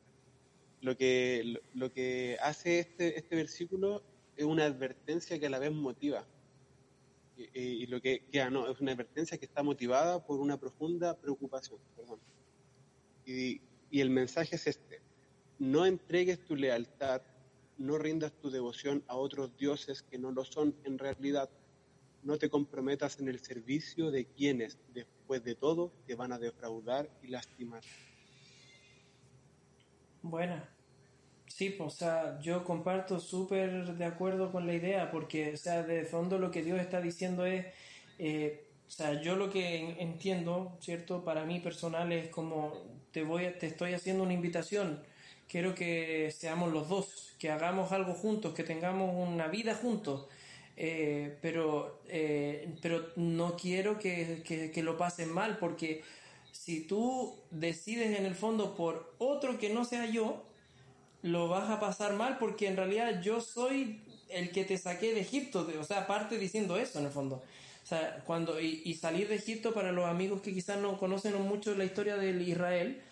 [0.81, 4.03] Lo que, lo, que hace este, este versículo
[4.39, 6.25] es una advertencia que a la vez motiva.
[7.37, 11.79] Y, lo que queda, no, es una advertencia que está motivada por una profunda preocupación.
[11.95, 12.21] Perdón.
[13.27, 15.03] Y, y el mensaje es este,
[15.59, 17.21] no entregues tu lealtad
[17.79, 21.49] no rindas tu devoción a otros dioses que no lo son en realidad.
[22.23, 27.09] No te comprometas en el servicio de quienes, después de todo, te van a defraudar
[27.23, 27.83] y lastimar.
[30.23, 30.69] Buena.
[31.47, 35.83] Sí, pues, o sea, yo comparto súper de acuerdo con la idea, porque, o sea,
[35.83, 37.67] de fondo lo que Dios está diciendo es,
[38.19, 41.25] eh, o sea, yo lo que entiendo, ¿cierto?
[41.25, 42.75] Para mí personal es como,
[43.13, 45.03] te voy, te estoy haciendo una invitación,
[45.49, 50.27] quiero que seamos los dos, que hagamos algo juntos, que tengamos una vida juntos.
[50.81, 56.05] Eh, pero, eh, pero no quiero que, que, lo pasen mal, porque
[56.53, 60.45] si tú decides en el fondo por otro que no sea yo,
[61.23, 65.23] lo vas a pasar mal porque en realidad yo soy el que te saqué de
[65.23, 67.43] Egipto, o sea, aparte diciendo eso en el fondo.
[67.83, 71.41] O sea, cuando, y, y salir de Egipto para los amigos que quizás no conocen
[71.43, 73.03] mucho la historia del Israel,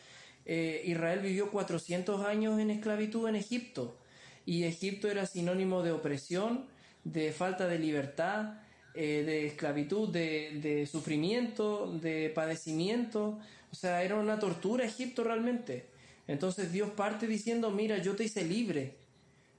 [0.48, 3.98] eh, Israel vivió 400 años en esclavitud en Egipto
[4.44, 6.66] y Egipto era sinónimo de opresión,
[7.02, 8.60] de falta de libertad,
[8.94, 13.40] eh, de esclavitud, de, sufrimiento, de padecimiento.
[13.72, 15.90] O sea, era una tortura Egipto realmente.
[16.28, 18.98] Entonces Dios parte diciendo, mira, yo te hice libre.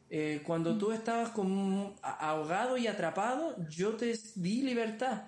[0.10, 5.24] Eh, cuando tú estabas como ahogado y atrapado, yo te di libertad.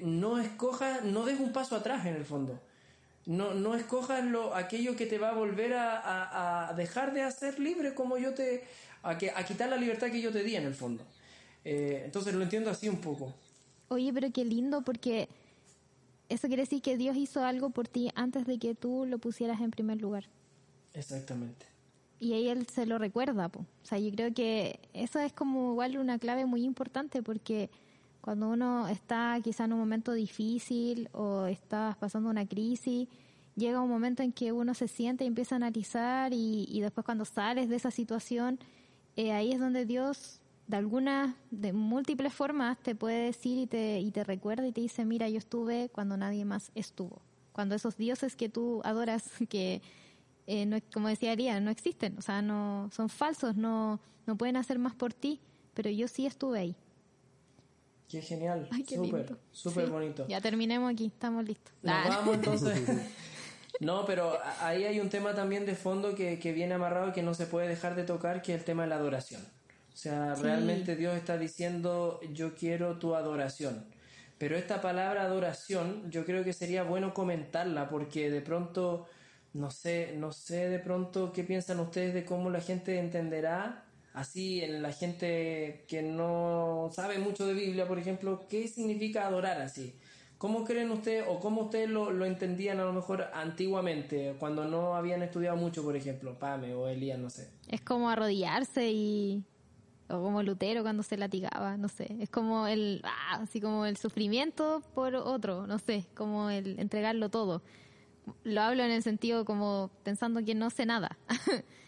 [0.00, 2.60] No escojas, no des un paso atrás en el fondo.
[3.26, 7.94] No, no escojas lo, aquello que te va a volver a, dejar de hacer libre
[7.94, 8.64] como yo te...
[9.02, 11.04] A, que, a quitar la libertad que yo te di en el fondo.
[11.64, 13.34] Eh, entonces lo entiendo así un poco.
[13.88, 15.28] Oye, pero qué lindo porque
[16.28, 19.60] eso quiere decir que Dios hizo algo por ti antes de que tú lo pusieras
[19.60, 20.24] en primer lugar.
[20.94, 21.66] Exactamente.
[22.18, 23.48] Y ahí él se lo recuerda.
[23.48, 23.60] Po.
[23.60, 27.68] O sea, yo creo que eso es como igual una clave muy importante porque
[28.24, 33.06] cuando uno está quizá en un momento difícil o estás pasando una crisis,
[33.54, 37.26] llega un momento en que uno se siente y empieza a analizar y, después cuando
[37.26, 38.58] sales de esa situación,
[39.16, 44.00] eh, ahí es donde Dios de algunas, de múltiples formas, te puede decir y te,
[44.00, 47.20] y te recuerda y te dice, mira, yo estuve cuando nadie más estuvo.
[47.52, 49.82] Cuando esos dioses que tú adoras, que
[50.46, 54.56] eh, no, como decía Aria, no existen, o sea, no son falsos, no, no pueden
[54.56, 55.42] hacer más por ti,
[55.74, 56.76] pero yo sí estuve ahí.
[58.08, 60.26] Qué genial, súper, súper bonito.
[60.28, 61.72] Ya terminemos aquí, estamos listos.
[61.82, 62.80] Nos vamos entonces.
[63.80, 67.34] No, pero ahí hay un tema también de fondo que, que viene amarrado que no
[67.34, 69.42] se puede dejar de tocar, que es el tema de la adoración.
[69.92, 73.84] O sea, realmente Dios está diciendo, yo quiero tu adoración.
[74.38, 79.06] Pero esta palabra adoración, yo creo que sería bueno comentarla porque de pronto,
[79.52, 83.83] no sé, no sé de pronto qué piensan ustedes de cómo la gente entenderá,
[84.14, 89.60] así en la gente que no sabe mucho de Biblia, por ejemplo, qué significa adorar
[89.60, 89.94] así.
[90.38, 94.94] ¿Cómo creen ustedes o cómo ustedes lo, lo, entendían a lo mejor antiguamente, cuando no
[94.94, 97.48] habían estudiado mucho, por ejemplo, Pame o Elías, no sé?
[97.68, 99.44] Es como arrodillarse y
[100.08, 103.96] o como Lutero cuando se latigaba, no sé, es como el, ah, así como el
[103.96, 107.62] sufrimiento por otro, no sé, como el entregarlo todo.
[108.42, 111.16] Lo hablo en el sentido como pensando que no sé nada.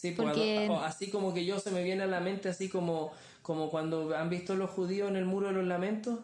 [0.00, 0.68] sí, pues, porque...
[0.82, 4.30] así como que yo se me viene a la mente así como, como cuando han
[4.30, 6.20] visto los judíos en el muro de los lamentos,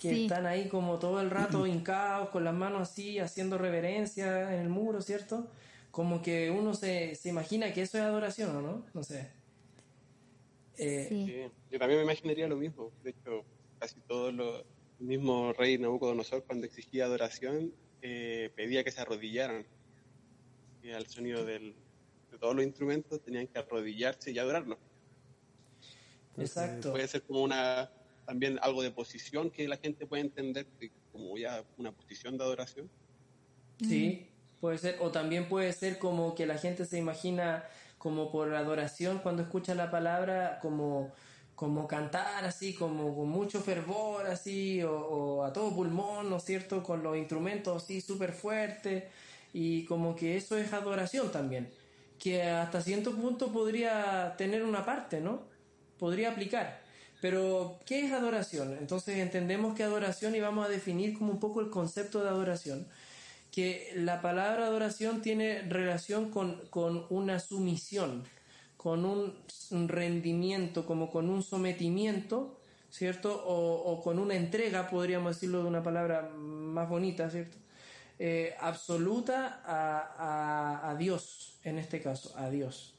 [0.00, 4.60] que están ahí como todo el rato hincados, con las manos así, haciendo reverencia en
[4.60, 5.46] el muro, ¿cierto?
[5.90, 8.84] Como que uno se, se imagina que eso es adoración, ¿o no?
[8.94, 9.30] No sé.
[10.78, 12.90] Eh, yo también me imaginaría lo mismo.
[13.04, 13.44] De hecho,
[13.78, 19.66] casi todo lo, el mismo rey Nabucodonosor, cuando exigía adoración, eh, pedía que se arrodillaran.
[20.82, 21.74] Y al sonido de
[22.40, 24.78] todos los instrumentos tenían que arrodillarse y adorarlo.
[26.38, 26.92] Exacto.
[26.92, 27.90] Puede ser como una
[28.26, 30.66] también algo de posición que la gente puede entender
[31.12, 32.90] como ya una posición de adoración.
[33.80, 34.28] Sí,
[34.60, 34.96] puede ser.
[35.00, 37.64] O también puede ser como que la gente se imagina
[37.98, 41.12] como por adoración cuando escucha la palabra, como,
[41.54, 46.82] como cantar así, como con mucho fervor así, o, a todo pulmón, ¿no es cierto?
[46.82, 49.04] Con los instrumentos así súper fuertes,
[49.52, 51.68] y como que eso es adoración también,
[52.20, 55.42] que hasta cierto punto podría tener una parte, ¿no?
[55.98, 56.80] Podría aplicar.
[57.20, 58.76] Pero, ¿qué es adoración?
[58.78, 62.86] Entonces entendemos que adoración y vamos a definir como un poco el concepto de adoración
[63.50, 68.24] que la palabra adoración tiene relación con, una sumisión,
[68.76, 72.56] con un rendimiento, como con un sometimiento,
[72.90, 73.42] ¿cierto?
[73.46, 77.56] O, con una entrega, podríamos decirlo de una palabra más bonita, ¿cierto?
[78.22, 82.92] Eh, absoluta a, Dios, en este caso, a Dios.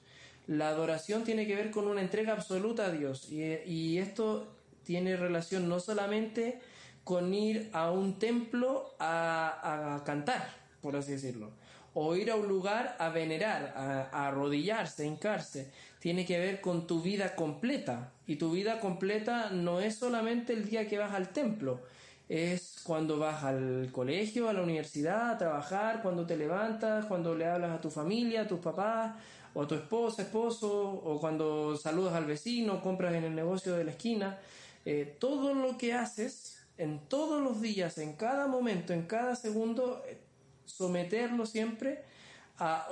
[0.48, 4.48] La adoración tiene que ver con una entrega absoluta a Dios y, y esto
[4.84, 6.60] tiene relación no solamente
[7.04, 10.50] con ir a un templo a, cantar,
[10.82, 11.52] por así decirlo,
[11.94, 15.72] o ir a un lugar a venerar, a, arrodillarse, a hincarse.
[16.00, 18.12] Tiene que ver con tu vida completa.
[18.26, 21.82] Y tu vida completa no es solamente el día que vas al templo,
[22.32, 27.46] es cuando vas al colegio, a la universidad, a trabajar, cuando te levantas, cuando le
[27.46, 29.16] hablas a tu familia, a tus papás,
[29.54, 33.84] o a tu esposa, esposo, o cuando saludas al vecino, compras en el negocio de
[33.84, 34.40] la esquina.
[34.86, 40.02] Eh, todo lo que haces en todos los días, en cada momento, en cada segundo,
[40.08, 40.18] eh,
[40.64, 42.06] someterlo siempre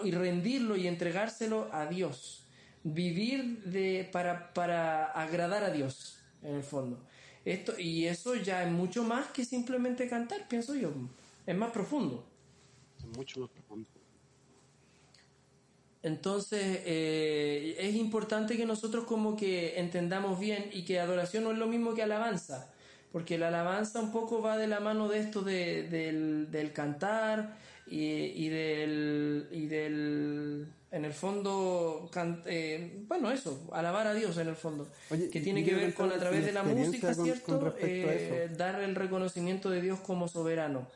[0.03, 2.43] y rendirlo y entregárselo a Dios.
[2.83, 6.99] Vivir de, para, para agradar a Dios, en el fondo.
[7.51, 10.91] Esto, y eso ya es mucho más que simplemente cantar, pienso yo.
[11.45, 12.25] Es más profundo.
[12.99, 13.87] Es mucho más profundo.
[16.01, 21.57] Entonces, eh, es importante que nosotros como que entendamos bien y que adoración no es
[21.57, 22.71] lo mismo que alabanza
[23.11, 27.57] porque la alabanza un poco va de la mano de esto de, del, cantar
[27.87, 32.09] y, y, del, y del, en el fondo,
[32.45, 36.17] eh, bueno, eso, alabar a Dios en el fondo, que tiene que ver con a
[36.17, 37.75] través de la música, ¿cierto?
[37.79, 40.87] Eh, dar el reconocimiento de Dios como soberano,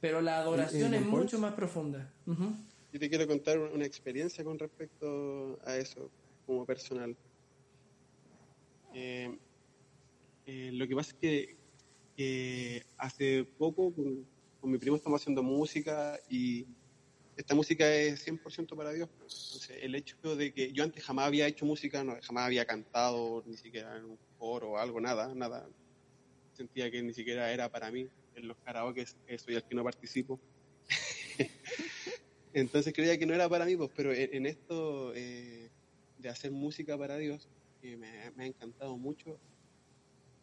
[0.00, 2.10] pero la adoración es mucho más profunda.
[2.26, 6.10] Yo te quiero contar una experiencia con respecto a eso.
[6.46, 7.16] como personal.
[8.94, 9.38] Eh,
[10.46, 11.56] eh, lo que pasa es
[12.16, 14.26] que hace poco con,
[14.62, 16.66] mi primo estamos haciendo música y
[17.42, 19.08] esta música es 100% para Dios.
[19.12, 23.56] Entonces, el hecho de que yo antes jamás había hecho música, jamás había cantado, ni
[23.56, 25.68] siquiera en un coro o algo, nada, nada.
[26.52, 28.08] Sentía que ni siquiera era para mí.
[28.36, 30.38] En los karaoke soy el que no participo.
[32.52, 35.68] Entonces creía que no era para mí, pues, pero en, esto eh,
[36.18, 37.48] de hacer música para Dios,
[37.80, 39.36] que me, ha encantado mucho,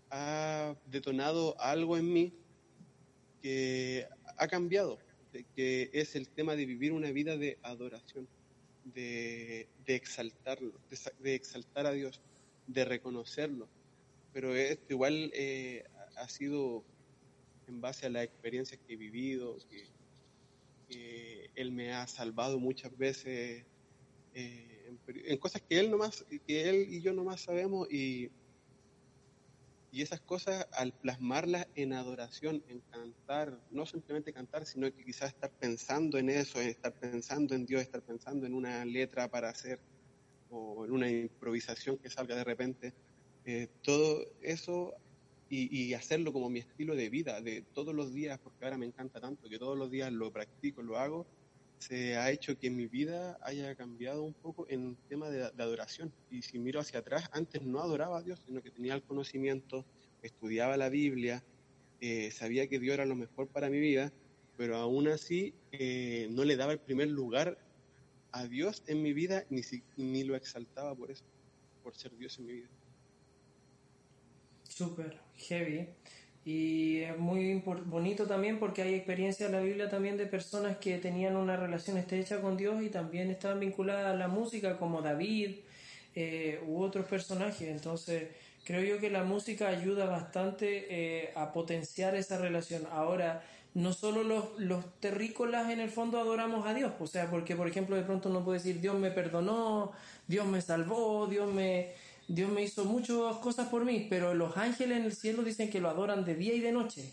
[0.10, 2.34] ha detonado algo en mí
[3.42, 5.00] que ha cambiado,
[5.56, 8.28] que es el tema de vivir una vida de adoración,
[8.86, 10.74] de, exaltarlo,
[11.20, 12.22] de, exaltar a Dios,
[12.68, 13.68] de reconocerlo.
[14.34, 15.84] Pero esto igual eh,
[16.18, 16.84] ha sido
[17.68, 19.88] en base a las experiencias que he vivido, que,
[21.56, 23.64] Él me ha salvado muchas veces
[24.34, 24.94] eh,
[25.26, 28.32] en, cosas que Él, nomás, que él y yo nomás sabemos y,
[29.92, 35.30] y esas cosas al plasmarlas en adoración, en cantar, no simplemente cantar, sino que quizás
[35.30, 39.80] estar pensando en eso, estar pensando en Dios, estar pensando en una letra para hacer
[40.52, 42.94] o en una improvisación que salga de repente,
[43.46, 44.94] eh, todo eso
[45.52, 49.20] y, hacerlo como mi estilo de vida, de todos los días, porque ahora me encanta
[49.20, 51.26] tanto que todos los días lo practico, lo hago,
[51.80, 56.14] se ha hecho que mi vida haya cambiado un poco en tema de, adoración.
[56.30, 59.86] Y si miro hacia atrás, antes no adoraba a Dios, sino que tenía el conocimiento,
[60.22, 61.44] estudiaba la Biblia,
[62.02, 64.14] eh, sabía que Dios era lo mejor para mi vida,
[64.58, 67.58] pero aún así eh, no le daba el primer lugar
[68.32, 69.62] a Dios en mi vida, ni,
[69.98, 71.24] ni lo exaltaba por eso,
[71.82, 72.70] por ser Dios en mi vida
[74.80, 75.90] súper heavy.
[76.46, 80.98] Y es muy bonito también porque hay experiencia en la Biblia también de personas que
[80.98, 85.58] tenían una relación estrecha con Dios y también estaban vinculadas a la música, como David
[86.16, 87.68] eh, u otros personajes.
[87.68, 88.30] Entonces,
[88.64, 92.84] creo yo que la música ayuda bastante eh, a potenciar esa relación.
[92.92, 97.56] Ahora, no solo los, los terrícolas en el fondo adoramos a Dios, o sea, porque
[97.56, 99.92] por ejemplo de pronto no puede decir Dios me perdonó,
[100.28, 101.94] Dios me salvó, Dios me
[102.30, 105.82] Dios me hizo muchas cosas por mí, pero los ángeles en el cielo dicen que
[105.82, 107.12] lo adoran de día y de noche.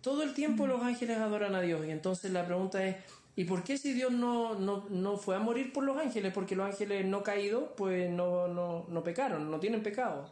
[0.00, 1.86] Todo el tiempo los ángeles adoran a Dios.
[1.86, 2.96] Y entonces la pregunta es,
[3.36, 6.32] ¿y por qué si Dios no, no, fue a morir por los ángeles?
[6.34, 10.28] Porque los ángeles no caídos, pues no, no, no pecaron, no tienen pecado.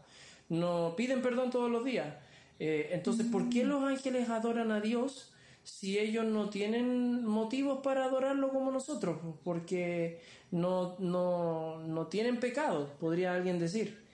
[0.49, 2.13] No piden perdón todos los días.
[2.59, 8.03] Eh, entonces, ¿por qué los ángeles adoran a Dios si ellos no tienen motivos para
[8.03, 9.19] adorarlo como nosotros?
[9.45, 14.08] Porque no, no, no tienen pecado, podría alguien decir.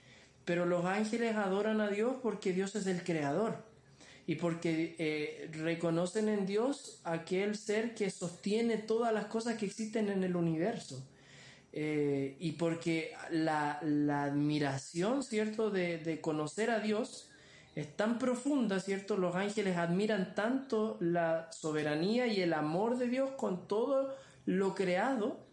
[0.44, 3.56] Pero los ángeles adoran a Dios porque Dios es el creador
[4.26, 10.08] y porque eh, reconocen en Dios aquel ser que sostiene todas las cosas que existen
[10.08, 11.02] en el universo.
[11.72, 17.28] Eh, y porque la, admiración, ¿cierto?, de, de, conocer a Dios
[17.74, 19.16] es tan profunda, ¿cierto?
[19.16, 24.14] Los ángeles admiran tanto la soberanía y el amor de Dios con todo
[24.46, 25.43] lo creado,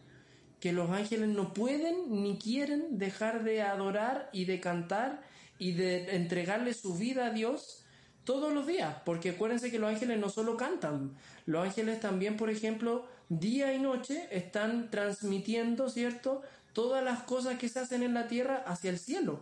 [0.62, 5.22] que los ángeles no pueden ni quieren dejar de adorar y de cantar
[5.58, 7.84] y de entregarle su vida a Dios
[8.24, 12.52] todos los días, porque acuérdense que los ángeles no solo cantan, los ángeles también, por
[12.52, 16.44] ejemplo, día y noche están transmitiendo, ¿cierto?,
[16.74, 19.40] todas las cosas que se hacen en la tierra hacia el cielo.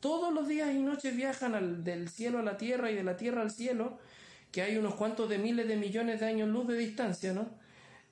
[0.00, 3.40] Todos los días y noches viajan del cielo a la tierra y de la tierra
[3.40, 3.98] al cielo,
[4.52, 7.48] que hay unos cuantos de miles de millones de años luz de distancia, ¿no?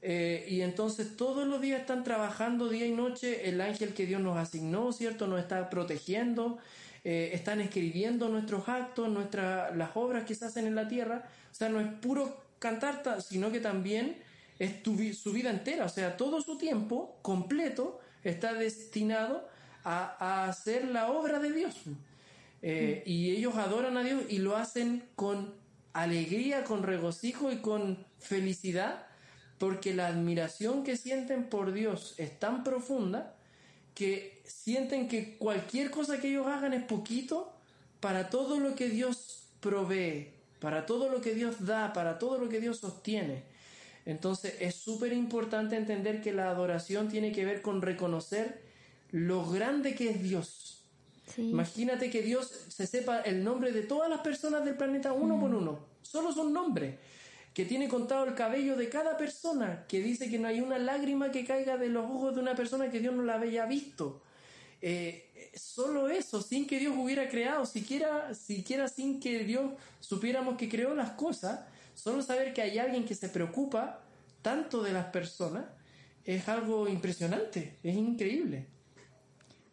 [0.03, 4.21] Eh, y entonces todos los días están trabajando día y noche, el ángel que Dios
[4.21, 5.27] nos asignó, ¿cierto?
[5.27, 6.59] Nos está protegiendo,
[7.03, 11.29] eh, están escribiendo nuestros actos, nuestras, las obras que se hacen en la tierra.
[11.51, 14.23] O sea, no es puro cantar, sino que también
[14.59, 19.47] es su vida entera, o sea, todo su tiempo completo está destinado
[19.85, 21.75] a, hacer la obra de Dios.
[22.63, 23.09] Eh, mm.
[23.09, 25.55] Y ellos adoran a Dios y lo hacen con
[25.93, 29.06] alegría, con regocijo y con felicidad
[29.59, 33.35] porque la admiración que sienten por Dios es tan profunda
[33.95, 37.53] que sienten que cualquier cosa que ellos hagan es poquito
[38.01, 40.29] para todo lo que Dios provee,
[40.61, 43.45] para todo lo que Dios da, para todo lo que Dios sostiene.
[44.05, 48.61] Entonces es súper importante entender que la adoración tiene que ver con reconocer
[49.11, 50.83] lo grande que es Dios.
[51.39, 55.53] Imagínate que Dios se sepa el nombre de todas las personas del planeta uno por
[55.53, 56.95] uno, solo son nombres
[57.57, 61.31] que tiene contado el cabello de cada persona, que dice que no hay una lágrima
[61.31, 64.21] que caiga de los ojos de una persona que Dios no la haya visto.
[64.83, 70.69] Eh, solo eso, sin que Dios hubiera creado, siquiera, siquiera sin que Dios supiéramos que
[70.69, 71.61] creó las cosas,
[71.95, 74.03] solo saber que hay alguien que se preocupa
[74.43, 75.65] tanto de las personas
[76.27, 78.67] es algo impresionante, es increíble.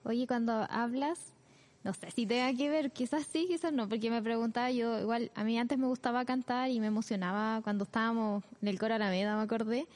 [0.06, 1.33] Oye, cuando hablas,
[1.84, 5.32] no sé si tenga que ver, quizás sí, quizás no, porque me preguntaba yo, igual,
[5.36, 9.36] a mí antes me gustaba cantar y me emocionaba cuando estábamos en el coro Alameda,
[9.36, 9.88] me acordé,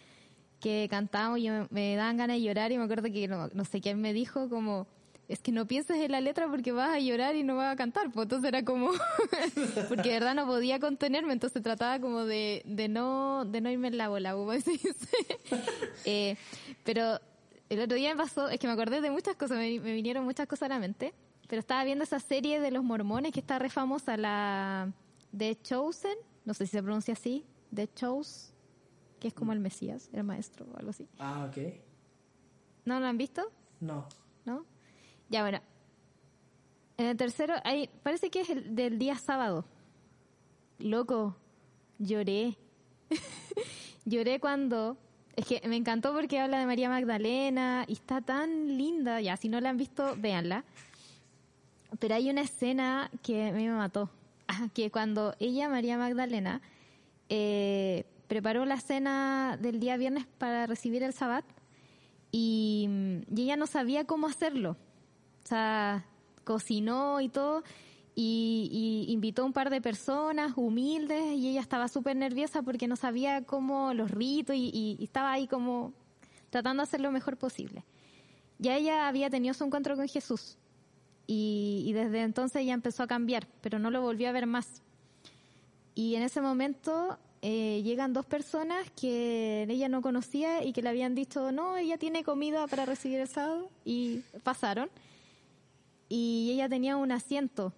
[0.59, 3.65] que cantábamos y me, me daban ganas de llorar y me acuerdo que no, no
[3.65, 4.87] sé quién me dijo como
[5.27, 7.75] es que no pienses en la letra porque vas a llorar y no vas a
[7.75, 8.11] cantar.
[8.11, 8.91] Pues entonces era como,
[9.89, 13.89] porque de verdad no podía contenerme, entonces trataba como de, de no, de no irme
[13.89, 14.79] en la bola, como se
[16.05, 16.37] eh,
[16.83, 17.19] pero
[17.69, 20.47] el otro día me pasó, es que me acordé de muchas cosas, me, vinieron muchas
[20.47, 21.13] cosas a la mente,
[21.47, 24.91] pero estaba viendo esa serie de los mormones que está re famosa, la
[25.35, 28.53] The Chosen, no sé si se pronuncia así, The Chose,
[29.19, 31.07] que es como el Mesías, el maestro o algo así.
[31.19, 31.57] Ah, ok.
[32.85, 33.51] ¿No lo han visto?
[33.79, 34.07] No.
[34.45, 34.65] ¿No?
[35.29, 35.61] Ya, bueno.
[36.97, 39.65] En el tercero, hay, parece que es el del día sábado.
[40.79, 41.35] Loco,
[41.97, 42.57] lloré.
[44.05, 44.97] lloré cuando...
[45.35, 49.21] Es que me encantó porque habla de María Magdalena y está tan linda.
[49.21, 50.65] Ya, si no la han visto, véanla.
[51.99, 54.09] Pero hay una escena que a mí me mató.
[54.73, 56.61] Que cuando ella, María Magdalena,
[57.29, 61.45] eh, preparó la cena del día viernes para recibir el sabbat
[62.31, 62.89] y,
[63.33, 64.77] y ella no sabía cómo hacerlo.
[65.43, 66.05] O sea,
[66.43, 67.63] cocinó y todo,
[68.15, 72.87] y, y, invitó a un par de personas humildes, y ella estaba súper nerviosa porque
[72.87, 75.93] no sabía cómo los ritos, y, y, estaba ahí como
[76.49, 77.85] tratando de hacer lo mejor posible.
[78.59, 80.57] Ya ella había tenido su encuentro con Jesús,
[81.27, 84.81] y, desde entonces ella empezó a cambiar, pero no lo volvió a ver más.
[85.93, 90.89] Y en ese momento eh, llegan dos personas que ella no conocía y que le
[90.89, 94.89] habían dicho, no, ella tiene comida para recibir el sábado, y pasaron
[96.09, 97.73] y ella tenía un asiento.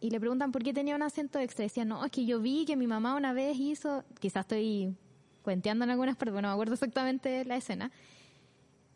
[0.00, 1.62] Y le preguntan por qué tenía un asiento extra.
[1.62, 4.94] Decía, no, es que yo vi que mi mamá una vez hizo, quizás estoy
[5.42, 7.90] cuenteando en algunas bueno, no me acuerdo exactamente la escena.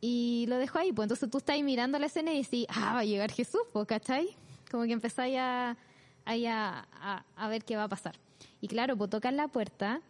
[0.07, 2.93] Y lo dejó ahí, pues entonces tú estás ahí mirando la escena y decís, ah,
[2.93, 4.37] va a llegar Jesús, pues, ¿cachai?
[4.71, 5.79] Como que empezáis a,
[6.27, 8.15] a, a, ver qué va a pasar.
[8.61, 10.03] Y claro, pues tocan la puerta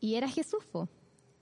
[0.00, 0.88] y era Jesús, pues.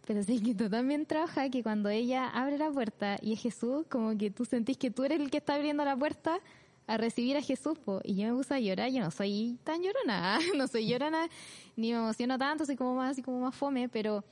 [0.06, 3.86] Pero sí que tú también trabajas que cuando ella abre la puerta y es Jesús,
[3.88, 6.38] como que tú sentís que tú eres el que está abriendo la puerta
[6.86, 8.02] a recibir a Jesús, po.
[8.04, 11.26] y yo me puse a llorar, yo no soy tan llorona, no soy llorona,
[11.74, 14.22] ni me emociono tanto, soy como más, así como más fome, pero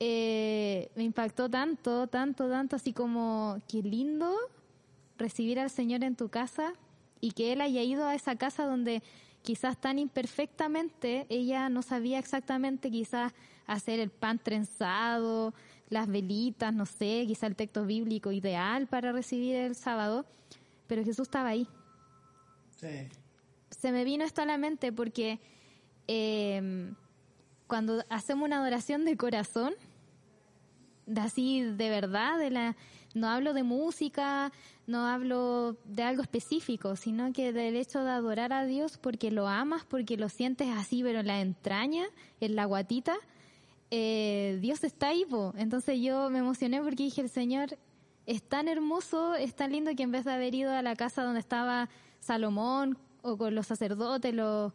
[0.00, 4.34] eh, me impactó tanto, tanto, tanto, así como, qué lindo
[5.16, 6.72] recibir al Señor en tu casa
[7.20, 9.02] y que Él haya ido a esa casa donde
[9.42, 13.32] quizás tan imperfectamente ella no sabía exactamente quizás
[13.66, 15.54] hacer el pan trenzado,
[15.90, 20.26] las velitas, no sé, quizá el texto bíblico ideal para recibir el sábado,
[20.86, 21.68] pero Jesús estaba ahí.
[22.76, 23.08] Sí.
[23.70, 25.40] Se me vino esto a la mente porque
[26.08, 26.92] eh,
[27.66, 29.74] cuando hacemos una adoración de corazón,
[31.06, 32.76] de así de verdad, de la,
[33.14, 34.52] no hablo de música,
[34.86, 39.48] no hablo de algo específico, sino que del hecho de adorar a Dios porque lo
[39.48, 42.04] amas, porque lo sientes así, pero en la entraña,
[42.40, 43.14] en la guatita,
[43.90, 47.78] eh, Dios está ahí, entonces yo me emocioné porque dije, el Señor
[48.26, 51.22] es tan hermoso, es tan lindo que en vez de haber ido a la casa
[51.22, 51.88] donde estaba
[52.20, 54.72] Salomón o con los sacerdotes, los,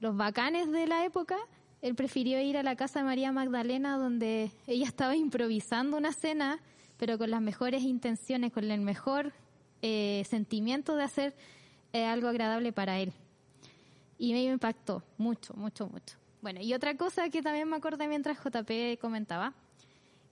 [0.00, 1.36] los bacanes de la época,
[1.82, 6.60] él prefirió ir a la casa de María Magdalena donde ella estaba improvisando una cena,
[6.96, 9.32] pero con las mejores intenciones, con el mejor
[9.82, 11.34] eh, sentimiento de hacer
[11.92, 13.12] eh, algo agradable para él.
[14.16, 16.16] Y me impactó mucho, mucho, mucho.
[16.40, 19.52] Bueno, y otra cosa que también me acordé mientras JP comentaba,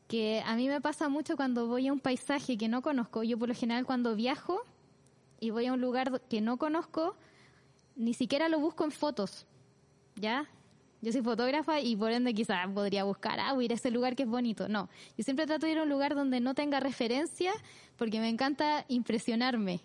[0.07, 3.25] que a mí me pasa mucho cuando voy a un paisaje que no conozco.
[3.25, 4.63] Yo por lo general cuando viajo
[5.41, 7.17] y voy a un lugar que no conozco,
[7.97, 9.47] ni siquiera lo busco en fotos,
[10.15, 10.49] ¿ya?
[11.03, 14.25] Yo soy fotógrafa y por ende quizás podría buscar, ah, ir a ese lugar que
[14.25, 14.69] es bonito.
[14.69, 17.53] No, yo siempre trato de ir a un lugar donde no tenga referencia
[17.97, 19.81] porque me encanta impresionarme.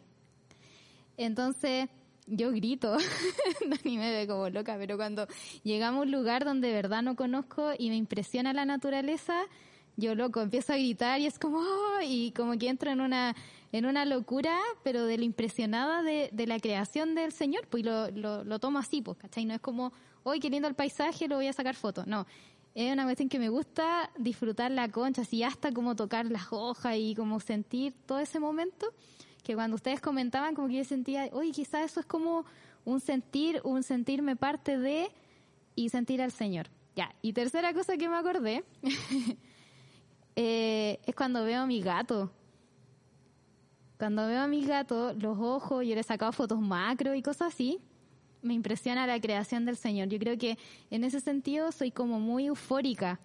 [1.18, 1.88] Entonces,
[2.28, 2.98] yo grito,
[3.86, 5.28] ni me ve como loca, pero cuando
[5.64, 9.44] llegamos a un lugar donde de verdad no conozco y me impresiona la naturaleza,
[9.96, 13.34] yo loco, empiezo a gritar y es como, oh", y como que entro en una,
[13.72, 18.12] en una locura, pero de lo impresionada de, de la creación del Señor, pues lo,
[18.12, 19.46] lo, lo tomo así, pues, ¿cachai?
[19.46, 19.94] No es como,
[20.26, 22.26] hoy qué lindo el paisaje, lo voy a sacar foto, no.
[22.74, 26.96] Es una cuestión que me gusta disfrutar la concha, así hasta como tocar las hojas
[26.98, 28.88] y como sentir todo ese momento
[29.44, 32.44] que cuando ustedes comentaban, como que yo sentía, oye, quizás eso es como
[32.84, 35.10] un sentir, un sentirme parte de
[35.76, 36.68] y sentir al Señor.
[36.96, 38.64] Ya, y tercera cosa que me acordé
[40.36, 42.32] eh, es cuando veo a mi gato.
[44.00, 47.54] Cuando veo a mi gato, los ojos, yo le he sacado fotos macro y cosas
[47.54, 47.80] así,
[48.46, 50.08] me impresiona la creación del Señor.
[50.08, 50.58] Yo creo que
[50.90, 53.20] en ese sentido soy como muy eufórica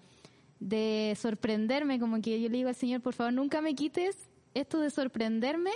[0.59, 4.17] de sorprenderme, como que yo le digo al Señor, por favor, nunca me quites
[4.55, 5.71] esto de sorprenderme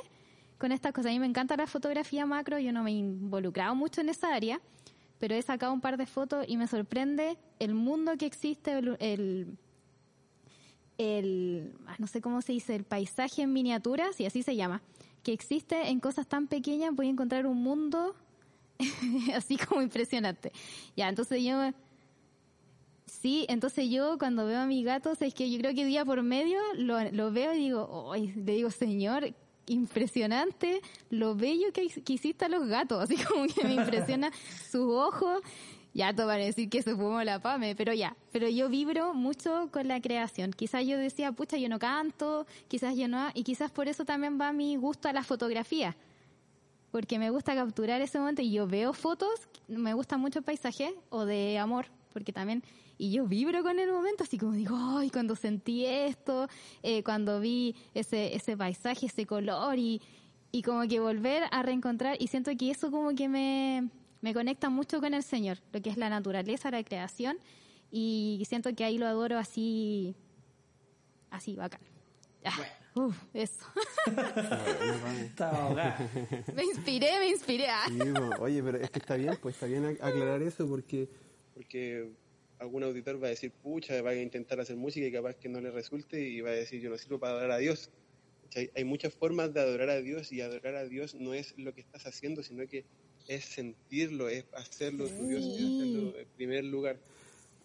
[0.59, 1.11] con estas cosas.
[1.11, 4.34] A mí me encanta la fotografía macro, yo no me he involucrado mucho en esa
[4.34, 4.61] área,
[5.18, 9.57] pero he sacado un par de fotos y me sorprende el mundo que existe, el,
[10.99, 14.82] el, ah, no sé cómo se dice, el paisaje en miniaturas, y así se llama,
[15.22, 18.14] que existe en cosas tan pequeñas, voy a encontrar un mundo
[19.35, 20.53] así como impresionante.
[20.97, 21.70] Ya, entonces yo,
[23.07, 26.22] sí, entonces yo cuando veo a mis gatos, es que yo creo que día por
[26.22, 29.35] medio lo, lo veo y digo, le digo, señor,
[29.66, 34.31] impresionante lo bello que, que hiciste a los gatos, así como que me impresiona
[34.70, 35.41] sus ojos.
[35.97, 39.14] Ya te van a decir que se fumó la pame, pero ya, pero yo vibro
[39.14, 40.51] mucho con la creación.
[40.51, 44.37] Quizás yo decía, pucha, yo no canto, quizás yo no, y quizás por eso también
[44.41, 45.97] va mi gusto a la fotografía,
[46.95, 50.95] porque me gusta capturar ese momento y yo veo fotos, me gusta mucho el paisaje
[51.11, 52.62] o de amor, porque también
[52.97, 56.47] y yo vibro con el momento, así como digo, ay, cuando sentí esto,
[56.84, 60.01] eh, cuando vi ese, ese paisaje, ese color y,
[60.53, 63.88] y como que volver a reencontrar y siento que eso como que me,
[64.20, 67.38] me conecta mucho con el Señor, lo que es la naturaleza, la creación
[67.90, 70.14] y siento que ahí lo adoro así,
[71.28, 71.80] así, bacán.
[72.95, 73.66] Uf, eso.
[76.55, 77.66] me inspiré, me inspiré.
[77.68, 77.88] Ah.
[78.38, 81.09] oye, pero es que está bien, pues está bien aclarar eso porque...
[81.55, 82.12] Porque
[82.59, 85.61] algún auditor va a decir, pucha, va a intentar hacer música y capaz que no
[85.61, 87.90] le resulte y va a decir, yo no sirvo para adorar a Dios.
[88.76, 91.80] Hay, muchas formas de adorar a Dios y adorar a Dios no es lo que
[91.80, 92.84] estás haciendo, sino que
[93.26, 97.01] es sentirlo, es hacerlo tu Dios, hacerlo en primer lugar.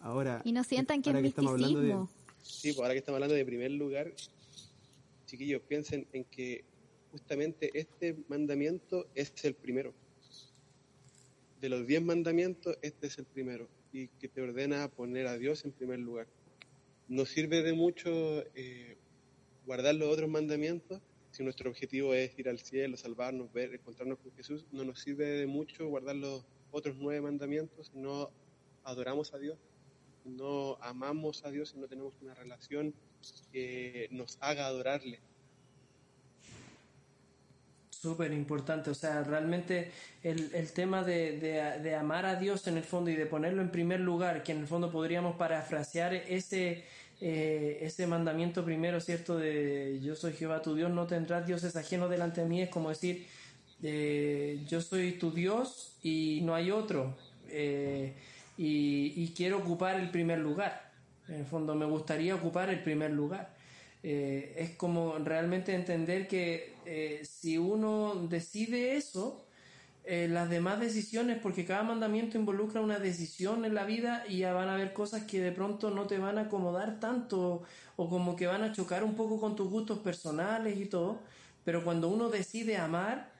[0.00, 2.10] Ahora, y no sientan que es misticismo.
[2.42, 4.12] sí, pues ahora que estamos hablando de primer lugar,
[5.30, 6.64] chiquillos, piensen en que
[7.12, 9.94] justamente este mandamiento es el primero.
[11.60, 15.64] De los diez mandamientos, este es el primero y que te ordena poner a Dios
[15.64, 16.26] en primer lugar.
[17.06, 18.10] No sirve de mucho
[18.54, 18.96] eh,
[19.66, 21.00] guardar los otros mandamientos
[21.30, 24.66] si nuestro objetivo es ir al cielo, salvarnos, ver, encontrarnos con Jesús.
[24.72, 28.30] No nos sirve de mucho guardar los otros nueve mandamientos si no
[28.82, 29.58] adoramos a Dios,
[30.24, 32.94] no amamos a Dios, y no tenemos una relación
[33.52, 35.18] que nos haga adorarle.
[37.90, 39.90] Súper importante, o sea, realmente
[40.22, 43.70] el, el tema de, de, amar a Dios en el fondo y de ponerlo en
[43.70, 46.86] primer lugar, que en el fondo podríamos parafrasear ese,
[47.20, 49.36] eh, ese mandamiento primero, ¿cierto?
[49.36, 52.88] De yo soy Jehová tu Dios, no tendrás dioses ajenos delante de mí, es como
[52.88, 53.26] decir,
[53.82, 57.14] eh, yo soy tu Dios y no hay otro,
[57.50, 58.14] eh,
[58.56, 60.89] y, y quiero ocupar el primer lugar,
[61.30, 63.54] en el fondo me gustaría ocupar el primer lugar.
[64.02, 69.44] Eh, es como realmente entender que eh, si uno decide eso,
[70.04, 74.52] eh, las demás decisiones, porque cada mandamiento involucra una decisión en la vida y ya
[74.54, 77.62] van a haber cosas que de pronto no te van a acomodar tanto
[77.96, 81.20] o como que van a chocar un poco con tus gustos personales y todo,
[81.64, 83.30] pero cuando uno decide amar,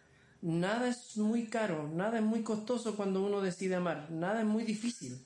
[0.43, 4.64] nada es muy caro, nada es muy costoso cuando uno decide amar, nada es muy
[4.64, 5.18] difícil.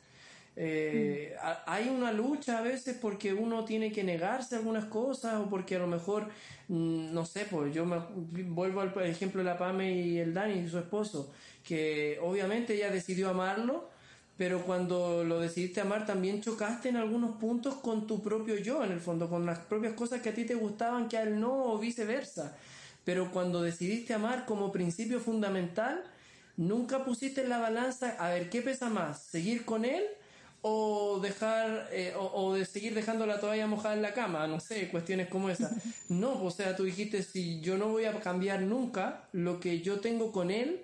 [0.57, 1.35] Eh,
[1.67, 5.81] hay una lucha a veces porque uno tiene que negarse algunas cosas o porque a
[5.81, 6.29] lo mejor,
[6.69, 7.99] mm, no sé, pues yo me
[8.45, 11.33] vuelvo al ejemplo de la Pame y el Dani, y su esposo,
[11.65, 13.91] que obviamente ella decidió amarlo,
[14.37, 18.93] pero cuando lo decidiste amar también chocaste en algunos puntos con tu propio yo, en
[18.93, 21.73] el fondo, con las propias cosas que a ti te gustaban que a él no
[21.73, 22.57] o viceversa.
[23.05, 26.03] Pero cuando decidiste amar como principio fundamental,
[26.57, 30.05] nunca pusiste en la balanza a ver qué pesa más, seguir con él
[30.67, 34.89] o dejar eh, o, de seguir dejando la toalla mojada en la cama, no sé,
[34.89, 35.71] cuestiones como esa.
[36.09, 40.01] No, o sea, tú dijiste si yo no voy a cambiar nunca lo que yo
[40.01, 40.81] tengo con él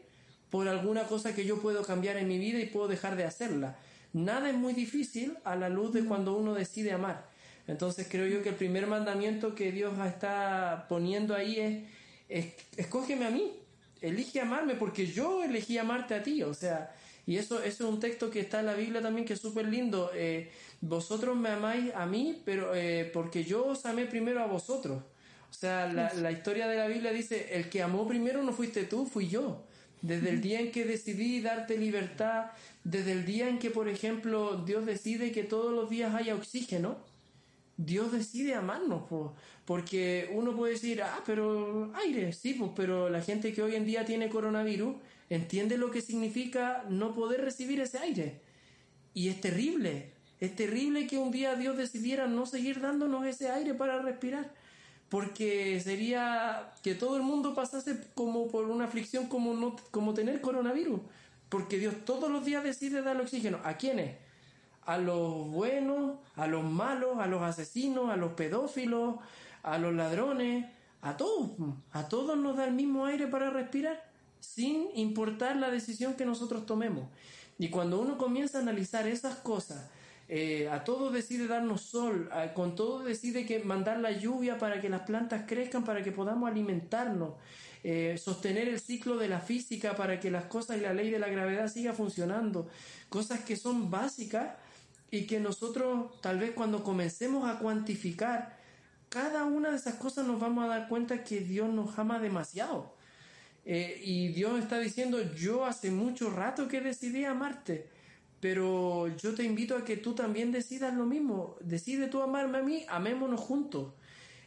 [0.50, 3.78] por alguna cosa que yo puedo cambiar en mi vida y puedo dejar de hacerla.
[4.12, 7.26] Nada es muy difícil a la luz de cuando uno decide amar.
[7.66, 11.84] Entonces creo yo que el primer mandamiento que Dios está poniendo ahí es,
[12.28, 13.50] es escógeme a mí,
[14.02, 16.94] elige amarme porque yo elegí amarte a ti, o sea,
[17.30, 19.68] y eso, eso es un texto que está en la Biblia también que es súper
[19.68, 20.10] lindo.
[20.12, 20.50] Eh,
[20.80, 25.00] vosotros me amáis a mí, pero eh, porque yo os amé primero a vosotros.
[25.48, 28.82] O sea, la, la, historia de la Biblia dice, el que amó primero no fuiste
[28.82, 29.64] tú, fui yo.
[30.02, 32.46] Desde el día en que decidí darte libertad,
[32.82, 36.98] desde el día en que, por ejemplo, Dios decide que todos los días haya oxígeno,
[37.76, 39.04] Dios decide amarnos,
[39.64, 43.86] porque uno puede decir, ah, pero aire, sí, pues, pero la gente que hoy en
[43.86, 44.96] día tiene coronavirus
[45.30, 48.42] entiende lo que significa no poder recibir ese aire.
[49.14, 53.74] Y es terrible, es terrible que un día Dios decidiera no seguir dándonos ese aire
[53.74, 54.52] para respirar,
[55.08, 60.40] porque sería que todo el mundo pasase como por una aflicción como, no, como tener
[60.40, 61.00] coronavirus,
[61.48, 63.60] porque Dios todos los días decide dar oxígeno.
[63.64, 64.16] ¿A quiénes?
[64.84, 69.16] A los buenos, a los malos, a los asesinos, a los pedófilos,
[69.62, 70.66] a los ladrones,
[71.02, 71.52] A todos,
[71.92, 74.09] a todos nos da el mismo aire para respirar,
[74.40, 77.08] sin importar la decisión que nosotros tomemos.
[77.58, 79.90] Y cuando uno comienza a analizar esas cosas,
[80.28, 84.88] eh, a todo decide darnos sol, con todo decide que mandar la lluvia para que
[84.88, 87.34] las plantas crezcan, para que podamos alimentarnos,
[87.82, 91.18] eh, sostener el ciclo de la física para que las cosas y la ley de
[91.18, 92.68] la gravedad siga funcionando,
[93.08, 94.54] cosas que son básicas
[95.10, 98.58] y que nosotros tal vez cuando comencemos a cuantificar
[99.08, 102.94] cada una de esas cosas nos vamos a dar cuenta que Dios nos ama demasiado.
[103.64, 107.88] Eh, y Dios está diciendo, yo hace mucho rato que decidí amarte
[108.40, 111.56] pero yo te invito a que tú también decidas lo mismo.
[111.60, 113.92] Decide tú amarme a mí, amémonos juntos.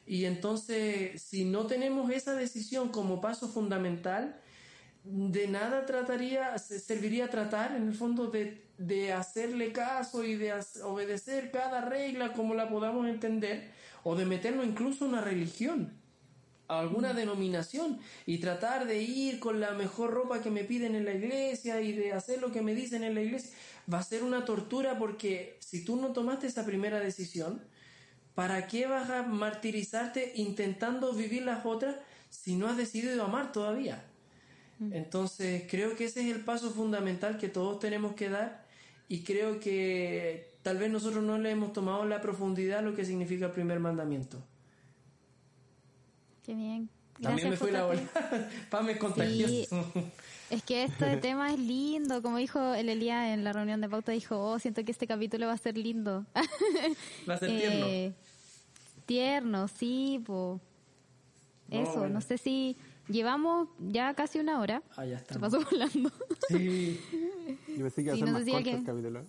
[0.06, 4.42] Y entonces, si no tenemos esa decisión como paso fundamental,
[5.04, 10.54] de nada trataría, serviría tratar en el fondo de, de hacerle caso y de
[10.84, 13.72] obedecer cada regla como la podamos entender,
[14.04, 16.03] o de meternos incluso una religión
[16.78, 21.06] a alguna denominación y tratar de ir con la mejor ropa que me piden en
[21.06, 23.52] la iglesia y de hacer lo que me dicen en la iglesia
[23.92, 27.62] va a ser una tortura porque si tú no tomaste esa primera decisión,
[28.36, 31.96] ¿para qué vas a martirizarte intentando vivir las otras
[32.30, 34.06] si no has decidido amar todavía?
[34.80, 34.94] Mm.
[34.94, 38.66] Entonces creo que ese es el paso fundamental que todos tenemos que dar
[39.08, 43.48] y creo que tal vez nosotros no le hemos tomado la profundidad lo que significa
[43.48, 44.42] el primer mandamiento.
[46.44, 46.90] Qué bien.
[47.22, 48.02] También me fui la bola.
[48.70, 48.98] Pame
[50.50, 54.12] Es que este tema es lindo, como dijo el Elías en la reunión de pauta,
[54.12, 56.26] dijo, oh, siento que este capítulo va a ser lindo.
[57.30, 57.86] Va a ser tierno.
[57.86, 58.14] Eh,
[59.06, 60.60] tierno, sí, po.
[61.70, 62.78] Eso, no sé si
[63.08, 64.84] llevamos ya casi una hora.
[64.96, 65.36] Ah, ya está.
[65.36, 66.12] Se pasó volando.
[66.50, 67.00] Sí.
[67.70, 69.26] Yo pensé que iba a ser más corto el capítulo.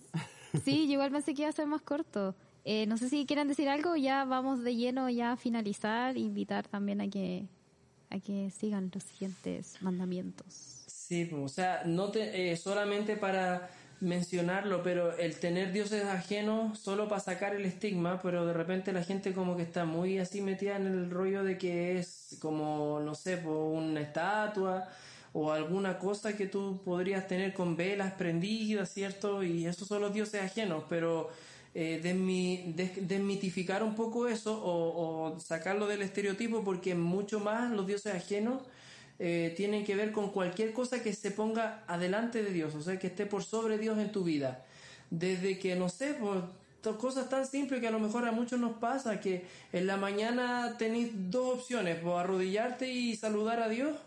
[0.63, 2.35] Sí, yo igual pensé que iba a ser más corto.
[2.65, 6.67] Eh, no sé si quieren decir algo, ya vamos de lleno ya a finalizar, invitar
[6.67, 7.47] también a que
[8.09, 10.83] a que sigan los siguientes mandamientos.
[10.87, 13.69] Sí, pues, o sea, no eh, solamente para
[14.01, 19.03] mencionarlo, pero el tener dioses ajenos solo para sacar el estigma, pero de repente la
[19.03, 23.15] gente como que está muy así metida en el rollo de que es como, no
[23.15, 24.87] sé, pues, una estatua
[25.33, 29.43] o alguna cosa que tú podrías tener con velas prendidas, ¿cierto?
[29.43, 31.29] Y esos son los dioses ajenos, pero
[31.77, 31.99] eh,
[33.01, 38.61] desmitificar un poco eso o, sacarlo del estereotipo porque mucho más los dioses ajenos
[39.19, 42.97] eh, tienen que ver con cualquier cosa que se ponga adelante de Dios, o sea,
[42.97, 44.63] que esté por sobre Dios en tu vida.
[45.09, 46.43] Desde que, no sé, pues,
[46.95, 50.77] cosas tan simples que a lo mejor a muchos nos pasa, que en la mañana
[50.77, 53.97] tenéis dos opciones, pues, arrodillarte y saludar a Dios,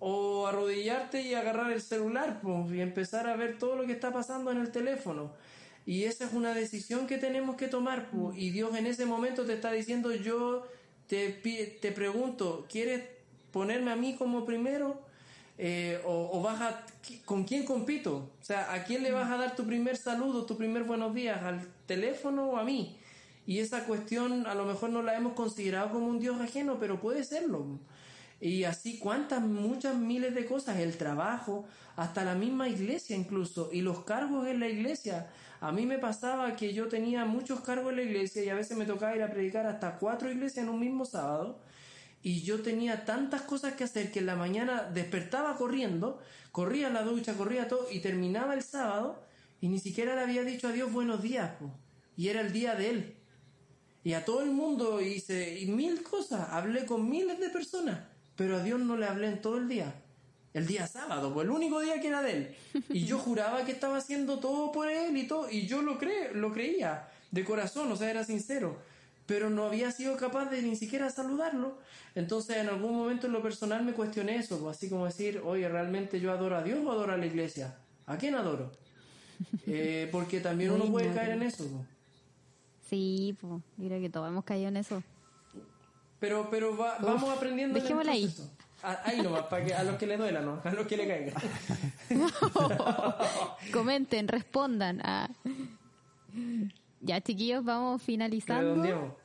[0.00, 4.12] o arrodillarte y agarrar el celular, pues, y empezar a ver todo lo que está
[4.12, 5.32] pasando en el teléfono.
[5.86, 9.54] Y esa es una decisión que tenemos que tomar, y Dios en ese momento te
[9.54, 10.66] está diciendo, yo
[11.06, 11.30] te,
[11.80, 13.04] te pregunto, ¿quieres
[13.52, 15.06] ponerme a mí como primero
[15.58, 16.86] eh, o, vas a,
[17.24, 20.58] con quién compito, o sea, a quién le vas a dar tu primer saludo, tu
[20.58, 22.98] primer buenos días, al teléfono o a mí.
[23.46, 27.00] Y esa cuestión a lo mejor no la hemos considerado como un Dios ajeno, pero
[27.00, 27.78] puede serlo.
[28.38, 31.64] Y así cuántas, muchas miles de cosas, el trabajo,
[31.96, 35.30] hasta la misma iglesia incluso, y los cargos en la iglesia.
[35.60, 38.76] A mí me pasaba que yo tenía muchos cargos en la iglesia y a veces
[38.76, 41.58] me tocaba ir a predicar hasta cuatro iglesias en un mismo sábado
[42.22, 47.02] y yo tenía tantas cosas que hacer que en la mañana despertaba corriendo, corría la
[47.02, 49.22] ducha, corría todo y terminaba el sábado
[49.60, 51.52] y ni siquiera le había dicho a Dios buenos días,
[52.16, 53.16] y era el día de él.
[54.04, 58.00] Y a todo el mundo hice y mil cosas, hablé con miles de personas,
[58.36, 59.94] pero a Dios no le hablé en todo el día.
[60.56, 62.56] El día sábado, pues el único día que era de él.
[62.88, 66.32] Y yo juraba que estaba haciendo todo por él y todo, y yo lo, cre
[66.34, 68.78] lo creía de corazón, o sea, era sincero
[69.26, 71.76] pero no había sido capaz de ni siquiera saludarlo.
[72.14, 75.68] Entonces en algún momento en lo personal me cuestioné eso, pues, así como decir, oye,
[75.68, 77.76] ¿realmente yo adoro a Dios o adoro a la iglesia?
[78.06, 78.72] ¿A quién adoro?
[79.66, 81.64] Eh, porque también uno puede caer en eso.
[81.64, 81.86] Pues.
[82.88, 85.02] Sí, pues, mira que todos hemos caído en eso.
[86.20, 87.78] Pero, pero vamos aprendiendo.
[87.78, 88.34] Dejémosla ahí.
[89.04, 90.60] Ahí nomás, para que, a los que les duela, ¿no?
[90.64, 91.32] A los que le caiga.
[93.72, 95.00] Comenten, respondan.
[95.02, 95.24] a...
[95.24, 95.30] Ah.
[97.00, 99.16] Ya, chiquillos, vamos finalizando.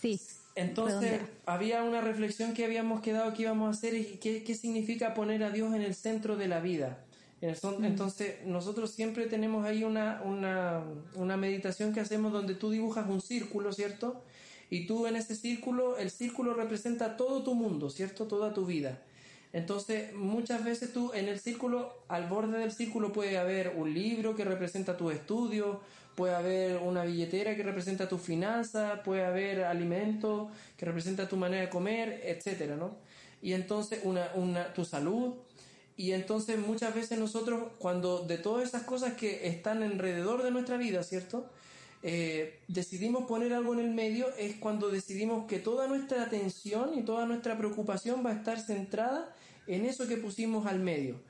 [0.00, 0.20] Sí.
[0.54, 5.14] Entonces, había una reflexión que habíamos quedado que íbamos a hacer y qué, qué significa
[5.14, 6.98] poner a Dios en el centro de la vida.
[7.42, 7.84] Mm.
[7.84, 10.84] Entonces, nosotros siempre tenemos ahí una, una,
[11.16, 14.22] una meditación que hacemos donde tú dibujas un círculo, ¿cierto?
[14.72, 18.26] Y tú en ese círculo, el círculo representa todo tu mundo, ¿cierto?
[18.26, 19.02] Toda tu vida.
[19.52, 24.34] Entonces, muchas veces tú en el círculo, al borde del círculo puede haber un libro
[24.34, 25.82] que representa tu estudio,
[26.14, 31.64] puede haber una billetera que representa tu finanza, puede haber alimento que representa tu manera
[31.64, 32.96] de comer, etcétera, ¿no?
[33.42, 35.34] Y entonces una, una, tu salud.
[35.98, 40.78] Y entonces muchas veces nosotros, cuando de todas esas cosas que están alrededor de nuestra
[40.78, 41.44] vida, ¿cierto?
[42.04, 47.02] Eh, decidimos poner algo en el medio, es cuando decidimos que toda nuestra atención y
[47.02, 49.34] toda nuestra preocupación va a estar centrada
[49.68, 51.20] en eso que pusimos al medio.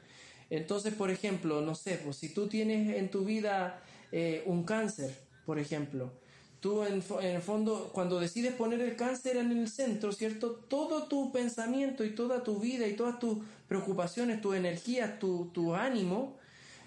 [0.49, 5.15] Entonces, por ejemplo, no sé, pues si tú tienes en tu vida eh, un cáncer,
[5.45, 6.13] por ejemplo,
[6.61, 10.53] tú en, el fondo, cuando decides poner el cáncer en el centro, ¿cierto?
[10.53, 15.75] Todo tu pensamiento y toda tu vida y todas tus preocupaciones, tu energía, tu, tu
[15.75, 16.37] ánimo,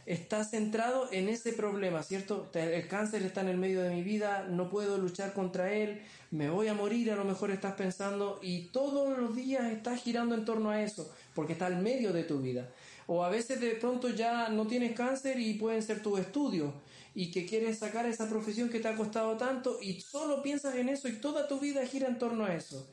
[0.06, 2.50] está centrado en ese problema, ¿cierto?
[2.54, 6.02] El cáncer está en el medio de mi vida, no puedo luchar contra él,
[6.32, 10.36] me voy a morir, a lo mejor estás pensando, y todos los días estás girando
[10.36, 12.70] en torno a eso, porque está al medio de tu vida.
[13.08, 16.72] O a veces de pronto ya no tienes cáncer y pueden ser tus estudios
[17.14, 20.90] y que quieres sacar esa profesión que te ha costado tanto y solo piensas en
[20.90, 22.88] eso y toda tu vida gira en torno a eso.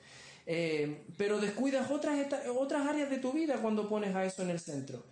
[0.46, 4.60] Eh, pero descuidas otras, otras áreas de tu vida cuando pones a eso en el
[4.60, 5.02] centro.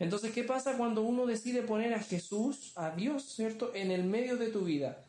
[0.00, 4.38] Entonces, ¿qué pasa cuando uno decide poner a Jesús, a Dios, ¿cierto?, en el medio
[4.38, 5.04] de tu vida.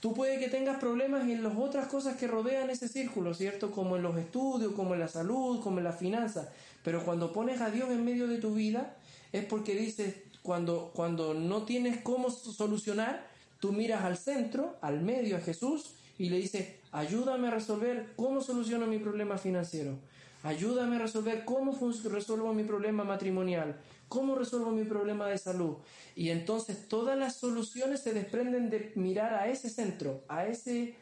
[0.00, 3.70] Tú puede que tengas problemas en las otras cosas que rodean ese círculo, ¿cierto?
[3.70, 6.52] Como en los estudios, como en la salud, como en la finanza.
[6.82, 8.94] Pero cuando pones a Dios en medio de tu vida,
[9.32, 13.26] es porque dices, cuando, cuando no tienes cómo solucionar,
[13.58, 18.42] tú miras al centro, al medio, a Jesús, y le dices, ayúdame a resolver cómo
[18.42, 19.96] soluciono mi problema financiero.
[20.42, 21.74] Ayúdame a resolver cómo
[22.04, 23.76] resuelvo mi problema matrimonial,
[24.14, 25.78] cómo resuelvo mi problema de salud.
[26.14, 30.94] Y entonces todas las soluciones se desprenden de mirar a ese centro, a ese,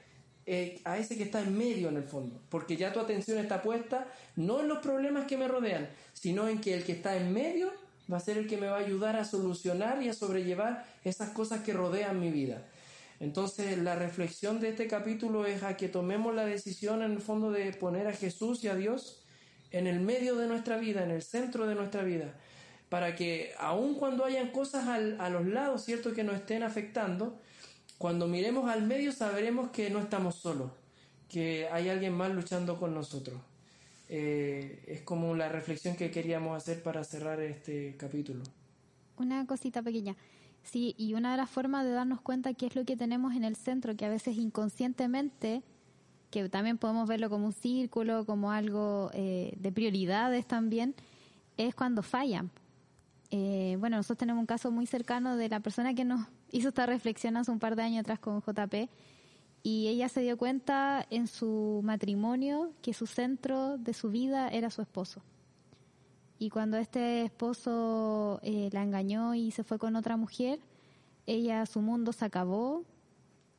[0.47, 2.41] eh, a ese que está en medio en el fondo.
[2.49, 6.59] Porque ya tu atención está puesta no en los problemas que me rodean, sino en
[6.63, 7.71] que el que está en medio
[8.11, 11.31] va a ser el que me va a ayudar a solucionar y a sobrellevar esas
[11.31, 12.67] cosas que rodean mi vida.
[13.21, 17.51] Entonces la reflexión de este capítulo es a que tomemos la decisión en el fondo
[17.51, 19.23] de poner a Jesús y a Dios
[19.71, 22.35] en el medio de nuestra vida, en el centro de nuestra vida,
[22.93, 27.41] para que aun cuando hayan cosas a los lados, ¿cierto?, que nos estén afectando,
[27.97, 30.73] cuando miremos al medio sabremos que no estamos solos,
[31.27, 33.41] que hay alguien más luchando con nosotros.
[34.11, 38.43] Eh, es como la reflexión que queríamos hacer para cerrar este capítulo.
[39.17, 40.15] Una cosita pequeña.
[40.63, 43.45] Sí, y una de las formas de darnos cuenta qué es lo que tenemos en
[43.45, 45.63] el centro, que a veces inconscientemente
[46.31, 50.95] que también podemos verlo como un círculo, como algo eh, de prioridades también,
[51.57, 52.51] es cuando fallan.
[53.35, 56.85] Eh, bueno, nosotros tenemos un caso muy cercano de la persona que nos hizo esta
[56.85, 58.91] reflexión hace un par de años atrás con JP
[59.63, 64.69] y ella se dio cuenta en su matrimonio que su centro de su vida era
[64.69, 65.23] su esposo.
[66.39, 70.61] Y cuando este esposo eh, la engañó y se fue con otra mujer,
[71.25, 72.85] ella, su mundo se acabó,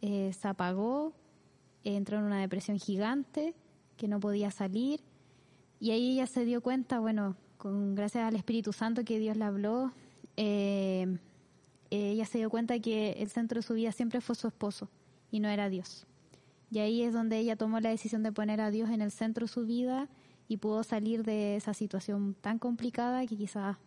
[0.02, 1.14] se apagó,
[1.84, 3.56] entró en una depresión gigante,
[3.98, 5.00] que no podía salir,
[5.80, 9.46] y ahí ella se dio cuenta, bueno, con gracias al Espíritu Santo que Dios le
[9.46, 9.94] habló,
[10.36, 11.18] eh,
[11.90, 14.90] ella se dio cuenta que el centro de su vida siempre fue su esposo
[15.32, 16.06] y no era Dios.
[16.72, 19.46] Y ahí es donde ella tomó la decisión de poner a Dios en el centro
[19.46, 20.10] de su vida
[20.50, 23.78] y pudo salir de esa situación tan complicada que quizás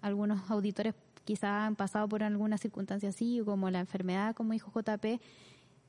[0.00, 0.94] algunos auditores
[1.24, 5.20] quizás han pasado por alguna circunstancia así, como la enfermedad, como dijo JP,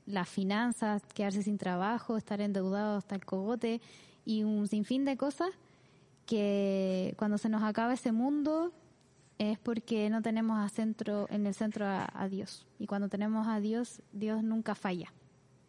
[0.06, 3.80] las finanzas, quedarse sin trabajo, estar endeudado hasta el cogote
[4.24, 5.50] y un sinfín de cosas
[6.28, 8.70] que cuando se nos acaba ese mundo
[9.38, 12.66] es porque no tenemos a centro, en el centro a, Dios.
[12.78, 15.10] Y cuando tenemos a Dios, Dios nunca falla.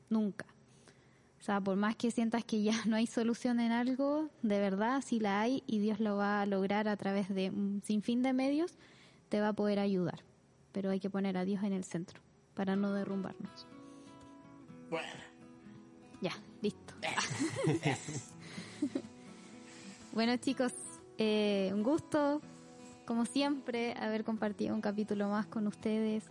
[0.09, 0.45] Nunca.
[1.39, 5.01] O sea, por más que sientas que ya no hay solución en algo, de verdad
[5.01, 8.33] sí la hay y Dios lo va a lograr a través de un sinfín de
[8.33, 8.73] medios,
[9.29, 10.25] te va a poder ayudar.
[10.73, 12.19] Pero hay que poner a Dios en el centro
[12.53, 13.65] para no derrumbarnos.
[14.89, 15.07] Bueno.
[16.19, 16.95] Ya, listo.
[20.13, 20.73] bueno chicos,
[21.17, 22.41] eh, un gusto,
[23.05, 26.23] como siempre, haber compartido un capítulo más con ustedes.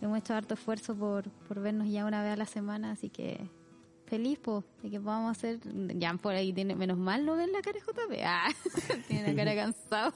[0.00, 3.48] Hemos hecho harto esfuerzo por, por vernos ya una vez a la semana, así que
[4.06, 4.38] feliz
[4.82, 5.58] de que podamos hacer
[5.98, 8.48] ya por ahí tiene menos mal no ven la cara de JP ah,
[9.08, 10.14] tiene la cara cansado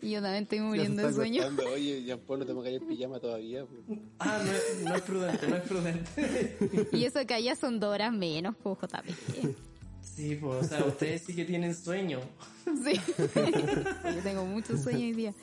[0.00, 1.42] y yo también estoy muriendo de sueño.
[1.74, 3.66] oye ya no tengo que ir pijama todavía
[4.18, 6.88] ah no es, no es, prudente no es prudente.
[6.92, 9.71] Y eso que allá son dos horas menos pues JP
[10.02, 12.20] sí pues o sea ustedes sí que tienen sueño
[12.84, 15.34] sí yo tengo mucho sueño hoy día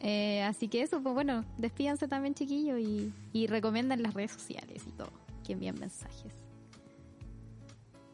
[0.00, 4.84] eh, así que eso, pues bueno, despídanse también chiquillos y, y recomiendan las redes sociales
[4.86, 5.10] y todo,
[5.44, 6.32] que envíen mensajes.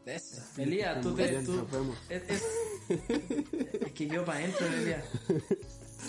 [0.05, 0.41] Eso.
[0.61, 1.43] Elías, tú te.
[1.43, 1.65] Tú,
[2.09, 2.43] es, es,
[3.81, 5.05] es, que yo para adentro, Elías.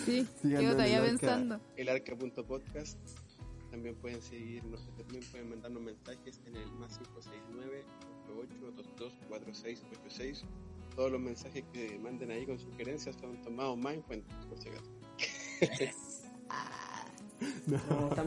[0.05, 1.59] Sí, yo todavía pensando.
[1.77, 2.99] El arca.podcast.
[3.71, 4.63] también pueden seguir,
[4.99, 7.85] también pueden mandarnos mensajes en el más 569
[8.33, 10.45] 88224686
[10.95, 14.69] Todos los mensajes que manden ahí con sugerencias son tomados más en cuenta, por si
[14.69, 14.91] acaso.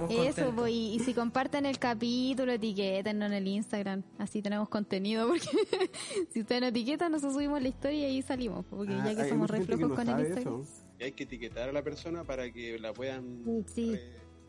[0.10, 4.04] Eso, pues, y, si comparten el capítulo, etiquétenlo en el Instagram.
[4.18, 5.48] Así tenemos contenido, porque
[6.30, 8.66] si ustedes nos etiquetan, nosotros subimos la historia y ahí salimos.
[8.70, 10.64] Porque ya que somos reflejos con el Instagram.
[11.00, 13.98] Y hay que etiquetar a la persona para que la puedan sí.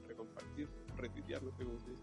[0.07, 2.00] recompartir, retuitear, no sé cómo se dice.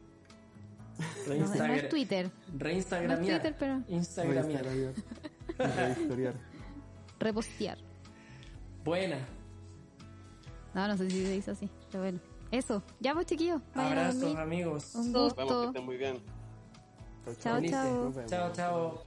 [1.27, 2.29] No, es Twitter.
[2.57, 3.19] Reinstagramiar.
[3.19, 3.81] No es Twitter, pero...
[3.87, 4.65] Instagramiar.
[7.19, 7.77] Repostear.
[8.83, 9.17] Buena.
[10.73, 12.19] No, no sé si se dice así, pero bueno.
[12.51, 13.61] Eso, ya pues chiquillos.
[13.73, 14.95] Abrazos amigos.
[14.95, 15.35] Un gusto.
[15.35, 16.21] Vamos, que estén muy bien.
[17.41, 18.13] Chao, chao.
[18.27, 19.06] Chao, chao.